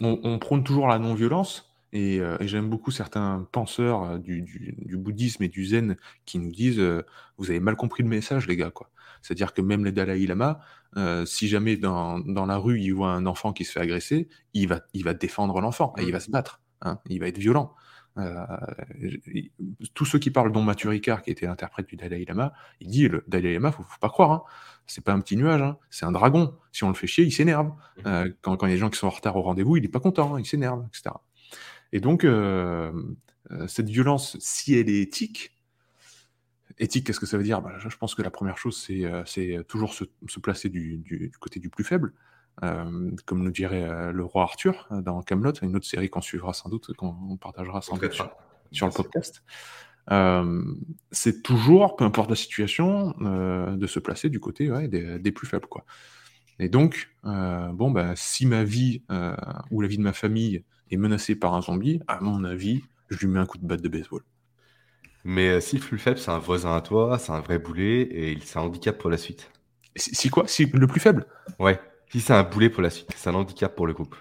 [0.00, 5.64] on, prône toujours la non-violence, et, j'aime beaucoup certains penseurs du, du, bouddhisme et du
[5.64, 6.82] zen qui nous disent
[7.38, 8.70] Vous avez mal compris le message, les gars.
[8.70, 8.90] quoi.
[9.24, 10.60] C'est-à-dire que même les Dalai Lama,
[10.98, 14.28] euh, si jamais dans, dans, la rue, il voit un enfant qui se fait agresser,
[14.52, 16.60] il va, il va défendre l'enfant et il va se battre.
[16.82, 17.74] Hein, il va être violent.
[18.18, 18.44] Euh,
[19.94, 23.08] tous ceux qui parlent, dont Mathieu Ricard, qui était l'interprète du Dalai Lama, il dit
[23.08, 24.42] le Dalai Lama, faut, faut pas croire, hein,
[24.86, 26.54] c'est pas un petit nuage, hein, c'est un dragon.
[26.70, 27.68] Si on le fait chier, il s'énerve.
[27.68, 28.06] Mmh.
[28.06, 29.82] Euh, quand, quand il y a des gens qui sont en retard au rendez-vous, il
[29.82, 31.14] n'est pas content, hein, il s'énerve, etc.
[31.94, 32.26] Et donc,
[33.66, 35.54] cette violence, si elle est éthique,
[36.78, 37.62] Éthique, qu'est-ce que ça veut dire?
[37.62, 40.04] Bah, Je pense que la première chose, c'est euh, toujours se,
[40.40, 42.12] placer du, côté du plus faible.
[42.62, 46.52] Euh, comme nous dirait euh, le roi Arthur dans Camelot, une autre série qu'on suivra
[46.52, 48.12] sans doute, qu'on partagera sans doute
[48.70, 49.42] sur, le podcast.
[51.10, 55.68] c'est toujours, peu importe la situation, de se placer du côté des, plus faibles.
[55.68, 55.84] Quoi.
[56.58, 59.02] Et donc, bon, bah, si ma vie
[59.70, 63.18] ou la vie de ma famille est menacée par un zombie, à mon avis, je
[63.18, 64.22] lui mets un coup de batte de baseball.
[65.24, 68.02] Mais euh, si le plus faible, c'est un voisin à toi, c'est un vrai boulet,
[68.02, 69.50] et il c'est un handicap pour la suite.
[69.96, 70.46] Si, quoi?
[70.46, 71.26] Si le plus faible?
[71.58, 71.80] Ouais.
[72.10, 74.16] Si c'est un boulet pour la suite, c'est un handicap pour le groupe.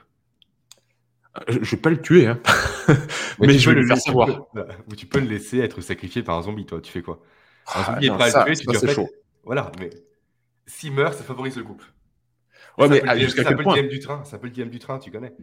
[1.37, 2.39] Euh, je, vais pas le tuer, hein.
[3.39, 4.29] mais, je vais le faire savoir.
[4.87, 6.79] Ou tu peux le laisser être sacrifié par un zombie, toi.
[6.79, 7.21] Tu fais quoi?
[7.67, 9.09] Un ah, zombie est pas le tuer, tu dis chaud.
[9.43, 9.89] Voilà, mais
[10.65, 11.83] s'il meurt, ça favorise le groupe.
[12.77, 15.11] Ouais, mais jusqu'à quel point le du train, c'est un peu le du train, tu
[15.11, 15.33] connais.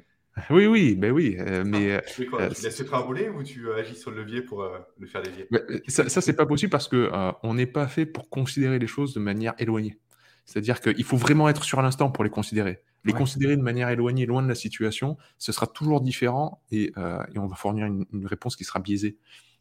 [0.49, 2.03] Oui, oui, ben oui, euh, mais...
[2.15, 4.43] tu, quoi, euh, tu laisses le train rouler ou tu euh, agis sur le levier
[4.43, 4.67] pour
[4.99, 5.49] le faire dévier
[5.89, 7.11] Ça, ça c'est pas possible parce que
[7.43, 9.99] on n'est pas fait pour considérer les choses de manière éloignée.
[10.47, 12.83] C'est-à-dire qu'il faut vraiment être sur l'instant pour les considérer.
[13.05, 16.93] Les considérer de manière éloignée, loin de la situation, ce sera toujours différent et,
[17.35, 19.17] et on va fournir une, réponse qui sera biaisée.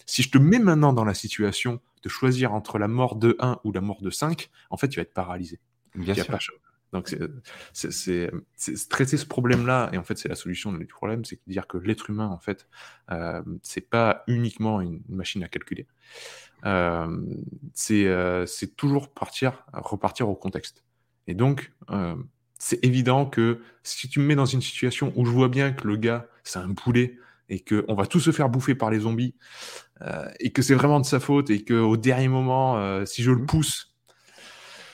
[0.06, 3.60] Si je te mets maintenant dans la situation de choisir entre la mort de 1
[3.64, 5.60] ou la mort de 5, en fait, tu vas être paralysé.
[5.94, 6.40] Bien sûr.
[6.92, 7.16] Donc,
[7.74, 8.32] c'est
[8.90, 12.10] traiter ce problème-là, et en fait, c'est la solution du problème, c'est dire que l'être
[12.10, 12.68] humain, en fait,
[13.12, 15.88] euh, c'est pas uniquement une machine à calculer.
[16.66, 17.26] Euh,
[17.92, 20.84] euh, c'est toujours partir, repartir au contexte.
[21.28, 22.16] Et donc, euh,
[22.58, 25.88] c'est évident que si tu me mets dans une situation où je vois bien que
[25.88, 27.18] le gars, c'est un poulet,
[27.50, 29.36] et qu'on va tous se faire bouffer par les zombies,
[30.40, 33.46] et que c'est vraiment de sa faute, et qu'au dernier moment, si je le mmh.
[33.48, 33.89] pousse,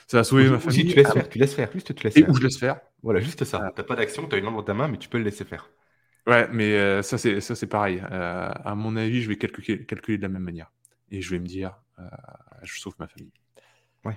[0.06, 0.86] ça va sauver ma famille.
[0.86, 2.80] tu laisses faire, tu laisses faire, juste tu laisses Et où je laisse faire?
[3.02, 3.72] Voilà, juste ça.
[3.74, 5.44] T'as pas d'action, tu as une lampe dans ta main, mais tu peux le laisser
[5.44, 5.68] faire.
[6.26, 8.02] Ouais, mais euh, ça c'est ça c'est pareil.
[8.10, 10.72] Euh, à mon avis, je vais calculer, calculer de la même manière.
[11.10, 12.02] Et je vais me dire, euh,
[12.62, 13.32] je sauve ma famille.
[14.04, 14.16] Ouais.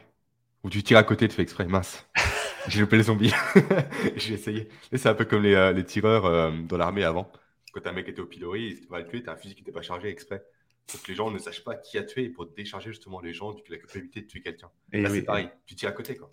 [0.63, 2.07] Ou tu tires à côté, tu fais exprès, mince.
[2.67, 3.33] J'ai loupé les zombies.
[4.15, 4.69] J'ai essayé.
[4.93, 7.31] C'est un peu comme les, les tireurs dans l'armée avant.
[7.73, 9.71] Quand un mec était au pilori, tu vas le tuer, t'as un fusil qui n'était
[9.71, 10.43] pas chargé exprès
[10.89, 13.33] pour que les gens ne sachent pas qui a tué et pour décharger justement les
[13.33, 14.69] gens de la culpabilité de tuer quelqu'un.
[14.91, 16.29] Là, c'est pareil, tu tires à côté, quoi.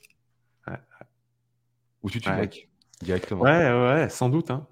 [2.03, 2.69] Ou tu tues mec
[3.03, 3.43] directement.
[3.43, 4.51] Ouais, ouais, sans doute.
[4.51, 4.67] Hein.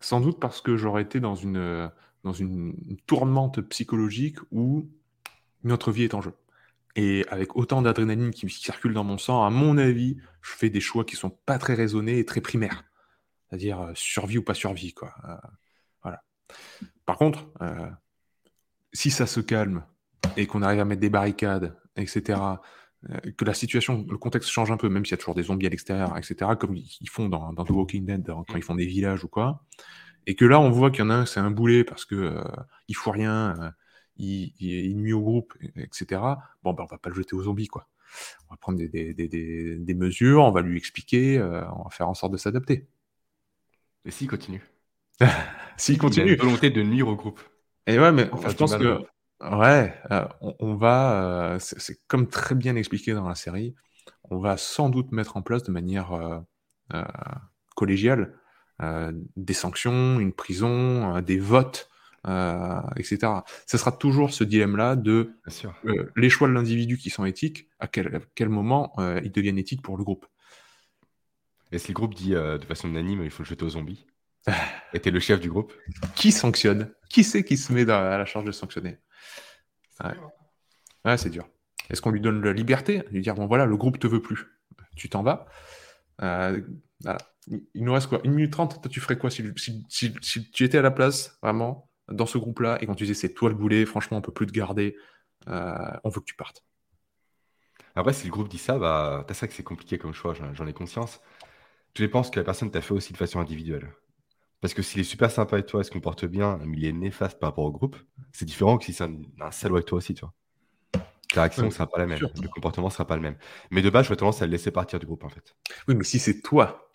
[0.00, 1.90] Sans doute parce que j'aurais été dans une,
[2.24, 2.74] dans une
[3.06, 4.90] tourmente psychologique où
[5.64, 6.32] notre vie est en jeu.
[6.94, 10.80] Et avec autant d'adrénaline qui circule dans mon sang, à mon avis, je fais des
[10.80, 12.84] choix qui sont pas très raisonnés et très primaires.
[13.48, 15.14] C'est-à-dire euh, survie ou pas survie, quoi.
[15.24, 15.36] Euh,
[16.02, 16.22] voilà.
[17.06, 17.88] Par contre, euh,
[18.92, 19.84] si ça se calme
[20.36, 22.40] et qu'on arrive à mettre des barricades, etc.,
[23.10, 25.44] euh, que la situation, le contexte change un peu, même s'il y a toujours des
[25.44, 28.86] zombies à l'extérieur, etc., comme ils font dans, The Walking Dead quand ils font des
[28.86, 29.64] villages ou quoi,
[30.26, 32.14] et que là on voit qu'il y en a un, c'est un boulet parce que
[32.14, 32.44] euh,
[32.86, 33.70] il faut rien, euh,
[34.16, 36.20] il, il, nuit au groupe, etc.
[36.62, 37.88] Bon, ben on va pas le jeter aux zombies, quoi.
[38.46, 42.08] On va prendre des, des, des, des mesures, on va lui expliquer, on va faire
[42.08, 42.86] en sorte de s'adapter.
[44.04, 44.62] Et s'il continue?
[45.76, 46.26] S'il continue.
[46.26, 47.40] Il a une volonté de nuire au groupe.
[47.86, 49.04] Et ouais, mais je pense que
[49.42, 53.74] Ouais, euh, on, va, euh, c'est comme très bien expliqué dans la série,
[54.30, 57.02] on va sans doute mettre en place de manière euh,
[57.74, 58.38] collégiale
[59.36, 61.88] des sanctions, une prison, des votes,
[62.96, 63.18] etc.
[63.66, 65.36] Ce sera toujours ce dilemme-là de
[66.16, 68.92] les choix de l'individu qui sont éthiques, à quel, quel moment
[69.22, 70.26] ils deviennent éthiques pour le groupe.
[71.70, 74.04] Et si le groupe dit de façon unanime, il faut le jeter aux zombies,
[75.02, 75.72] t'es le chef du groupe
[76.14, 76.92] Qui sanctionne?
[77.08, 78.98] Qui c'est qui se met à la charge de sanctionner?
[81.04, 81.48] Ouais, c'est dur.
[81.90, 84.46] Est-ce qu'on lui donne la liberté Lui dire, bon voilà, le groupe te veut plus.
[84.96, 85.46] Tu t'en vas.
[86.22, 86.60] Euh,
[87.46, 88.20] Il nous reste quoi?
[88.24, 89.42] Une minute trente tu ferais quoi si,
[90.52, 93.48] tu étais à la place, vraiment, dans ce groupe-là, et quand tu disais, c'est toi
[93.48, 94.96] le boulet, franchement, on peut plus te garder,
[95.48, 96.64] euh, on veut que tu partes?
[97.94, 100.66] Après, si le groupe dit ça, bah, t'as ça que c'est compliqué comme choix, j'en
[100.66, 101.20] ai conscience.
[101.94, 103.92] Je pense que la personne t'a fait aussi de façon individuelle.
[104.62, 106.92] Parce que s'il est super sympa avec toi, il se comporte bien, mais il est
[106.92, 107.96] néfaste par rapport au groupe,
[108.32, 110.32] c'est différent que si c'est un, salaud avec toi aussi, tu vois.
[111.34, 113.36] La réaction ne sera pas la même, le comportement ne sera pas le même.
[113.70, 115.56] Mais de base, j'aurais tendance à le laisser partir du groupe, en fait.
[115.88, 116.92] Oui, mais si c'est toi,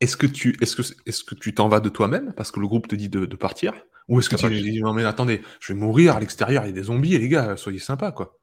[0.00, 2.66] est-ce que tu est-ce que, est-ce que tu t'en vas de toi-même parce que le
[2.66, 3.72] groupe te dit de, partir?
[4.08, 6.70] Ou est-ce que tu dis non mais attendez, je vais mourir à l'extérieur, il y
[6.70, 8.38] a des zombies, les gars, soyez sympas, quoi.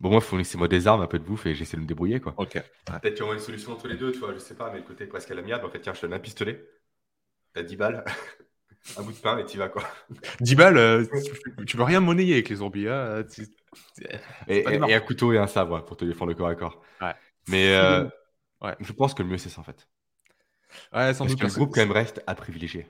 [0.00, 2.34] Bon, moi, fournissez-moi des armes, un peu de bouffe et j'essaie de me débrouiller, quoi.
[2.38, 2.54] Ok.
[2.54, 4.78] Peut-être qu'il y aura une solution entre les deux, tu vois, je sais pas, mais
[4.78, 6.66] le côté presque à l'amiable, en fait, tiens, je te donne un pistolet,
[7.52, 8.04] T'as 10 balles,
[8.96, 9.84] un bout de pain et t'y vas quoi.
[10.40, 11.04] 10 balles, euh,
[11.66, 12.88] tu, peux rien monnayer avec les zombies.
[12.88, 13.24] Hein,
[14.48, 16.82] et, un couteau et un sabre pour te défendre le corps à corps.
[17.48, 18.04] Mais euh,
[18.62, 18.76] ouais.
[18.80, 19.88] je pense que le mieux c'est ça en fait.
[20.92, 22.86] Ouais, sans Parce que le groupe quand même reste à privilégier.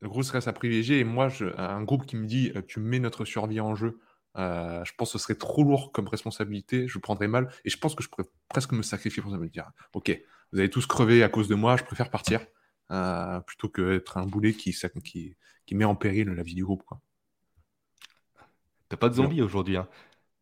[0.00, 2.80] Le groupe reste à privilégier et moi, je, un groupe qui me dit euh, tu
[2.80, 4.00] mets notre survie en jeu,
[4.36, 7.94] je pense que ce serait trop lourd comme responsabilité, je prendrais mal et je pense
[7.94, 10.18] que je pourrais presque me sacrifier pour ça, me dire ok,
[10.52, 12.40] vous allez tous crever à cause de moi, je préfère partir.
[12.90, 14.74] Euh, plutôt qu'être un boulet qui,
[15.04, 16.82] qui, qui, met en péril la vie du groupe.
[16.84, 17.00] Quoi.
[18.88, 19.76] T'as pas de zombies aujourd'hui.
[19.76, 19.88] Hein.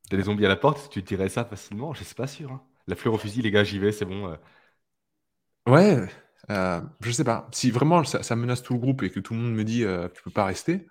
[0.08, 2.52] T'as des zombies à la porte, tu dirais ça facilement, je suis pas sûr.
[2.52, 2.62] Hein.
[2.86, 4.28] La fleur au fusil, les gars, j'y vais, c'est bon.
[4.28, 4.36] Euh.
[5.66, 6.08] Ouais,
[6.50, 7.48] euh, je sais pas.
[7.50, 10.08] Si vraiment ça, menace tout le groupe et que tout le monde me dit euh,
[10.14, 10.86] tu peux pas rester,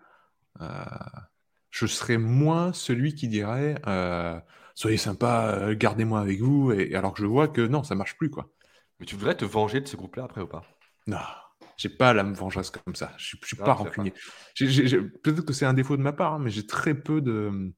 [1.69, 3.81] je serais moins celui qui dirait
[4.77, 8.29] soyez sympa, gardez-moi avec vous, et, alors que je vois que non, ça marche plus
[8.29, 8.51] quoi.
[8.99, 10.63] Mais tu voudrais te venger de ce groupe-là après ou pas?
[11.07, 11.17] Non.
[11.77, 13.13] J'ai pas la vengeance comme ça.
[13.17, 14.13] Je, je suis pas rancunier.
[14.57, 17.73] Peut-être que c'est un défaut de ma part, hein, mais j'ai très peu de.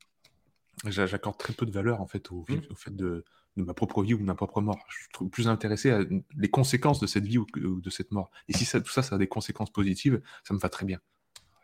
[0.86, 2.75] J'accorde très peu de valeur en fait au, mmh.
[2.75, 4.77] fait de, ma propre vie ou de ma propre mort.
[4.89, 6.01] Je suis plus intéressé à
[6.38, 8.29] les conséquences de cette vie ou, de cette mort.
[8.47, 10.99] Et si ça, tout ça, ça a des conséquences positives, ça me va très bien.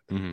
[0.09, 0.31] Mmh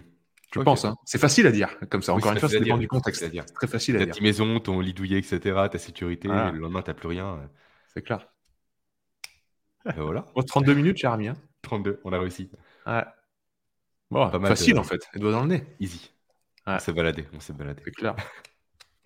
[0.54, 0.86] Je pense.
[0.86, 0.96] Hein.
[1.04, 2.14] C'est facile à dire comme ça.
[2.14, 3.28] Encore une fois, ça dépend du contexte.
[3.30, 4.14] C'est très facile à dire.
[4.14, 5.38] Ta maison, ton lit douillet, etc.,
[5.70, 7.50] ta sécurité, le lendemain, t'as plus rien.
[7.92, 8.26] C'est clair.
[9.86, 10.24] Et voilà.
[10.46, 11.28] 32 minutes, cher ami.
[11.28, 11.36] Hein.
[11.70, 12.50] 32, on a réussi.
[12.85, 13.04] Ouais.
[14.11, 15.64] Bon, facile en fait, les doigts dans le nez.
[15.78, 16.11] Easy.
[16.66, 17.83] On s'est baladé, on s'est baladé.
[17.85, 18.16] C'est clair.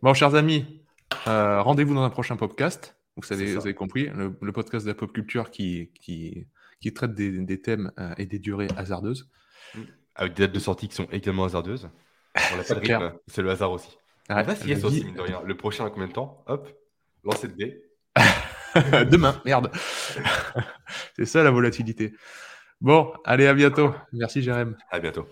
[0.02, 0.82] Bon, chers amis,
[1.28, 2.94] euh, rendez-vous dans un prochain podcast.
[3.16, 6.46] Vous, savez, vous avez compris, le, podcast de la pop culture qui, qui,
[6.78, 9.30] qui traite des, thèmes euh, et des durées hasardeuses.
[9.74, 9.80] Mm.
[10.16, 11.88] Avec des dates de sortie qui sont également hasardeuses.
[12.34, 13.96] Rythme, c'est le hasard aussi.
[14.28, 15.40] Ah, aussi, mine de rien.
[15.42, 16.68] Le prochain, à combien de temps Hop,
[17.24, 17.82] lancez le dé.
[19.10, 19.70] Demain, merde.
[21.16, 22.12] c'est ça la volatilité.
[22.80, 23.94] Bon, allez, à bientôt.
[24.12, 24.76] Merci, Jérém.
[24.90, 25.26] À bientôt.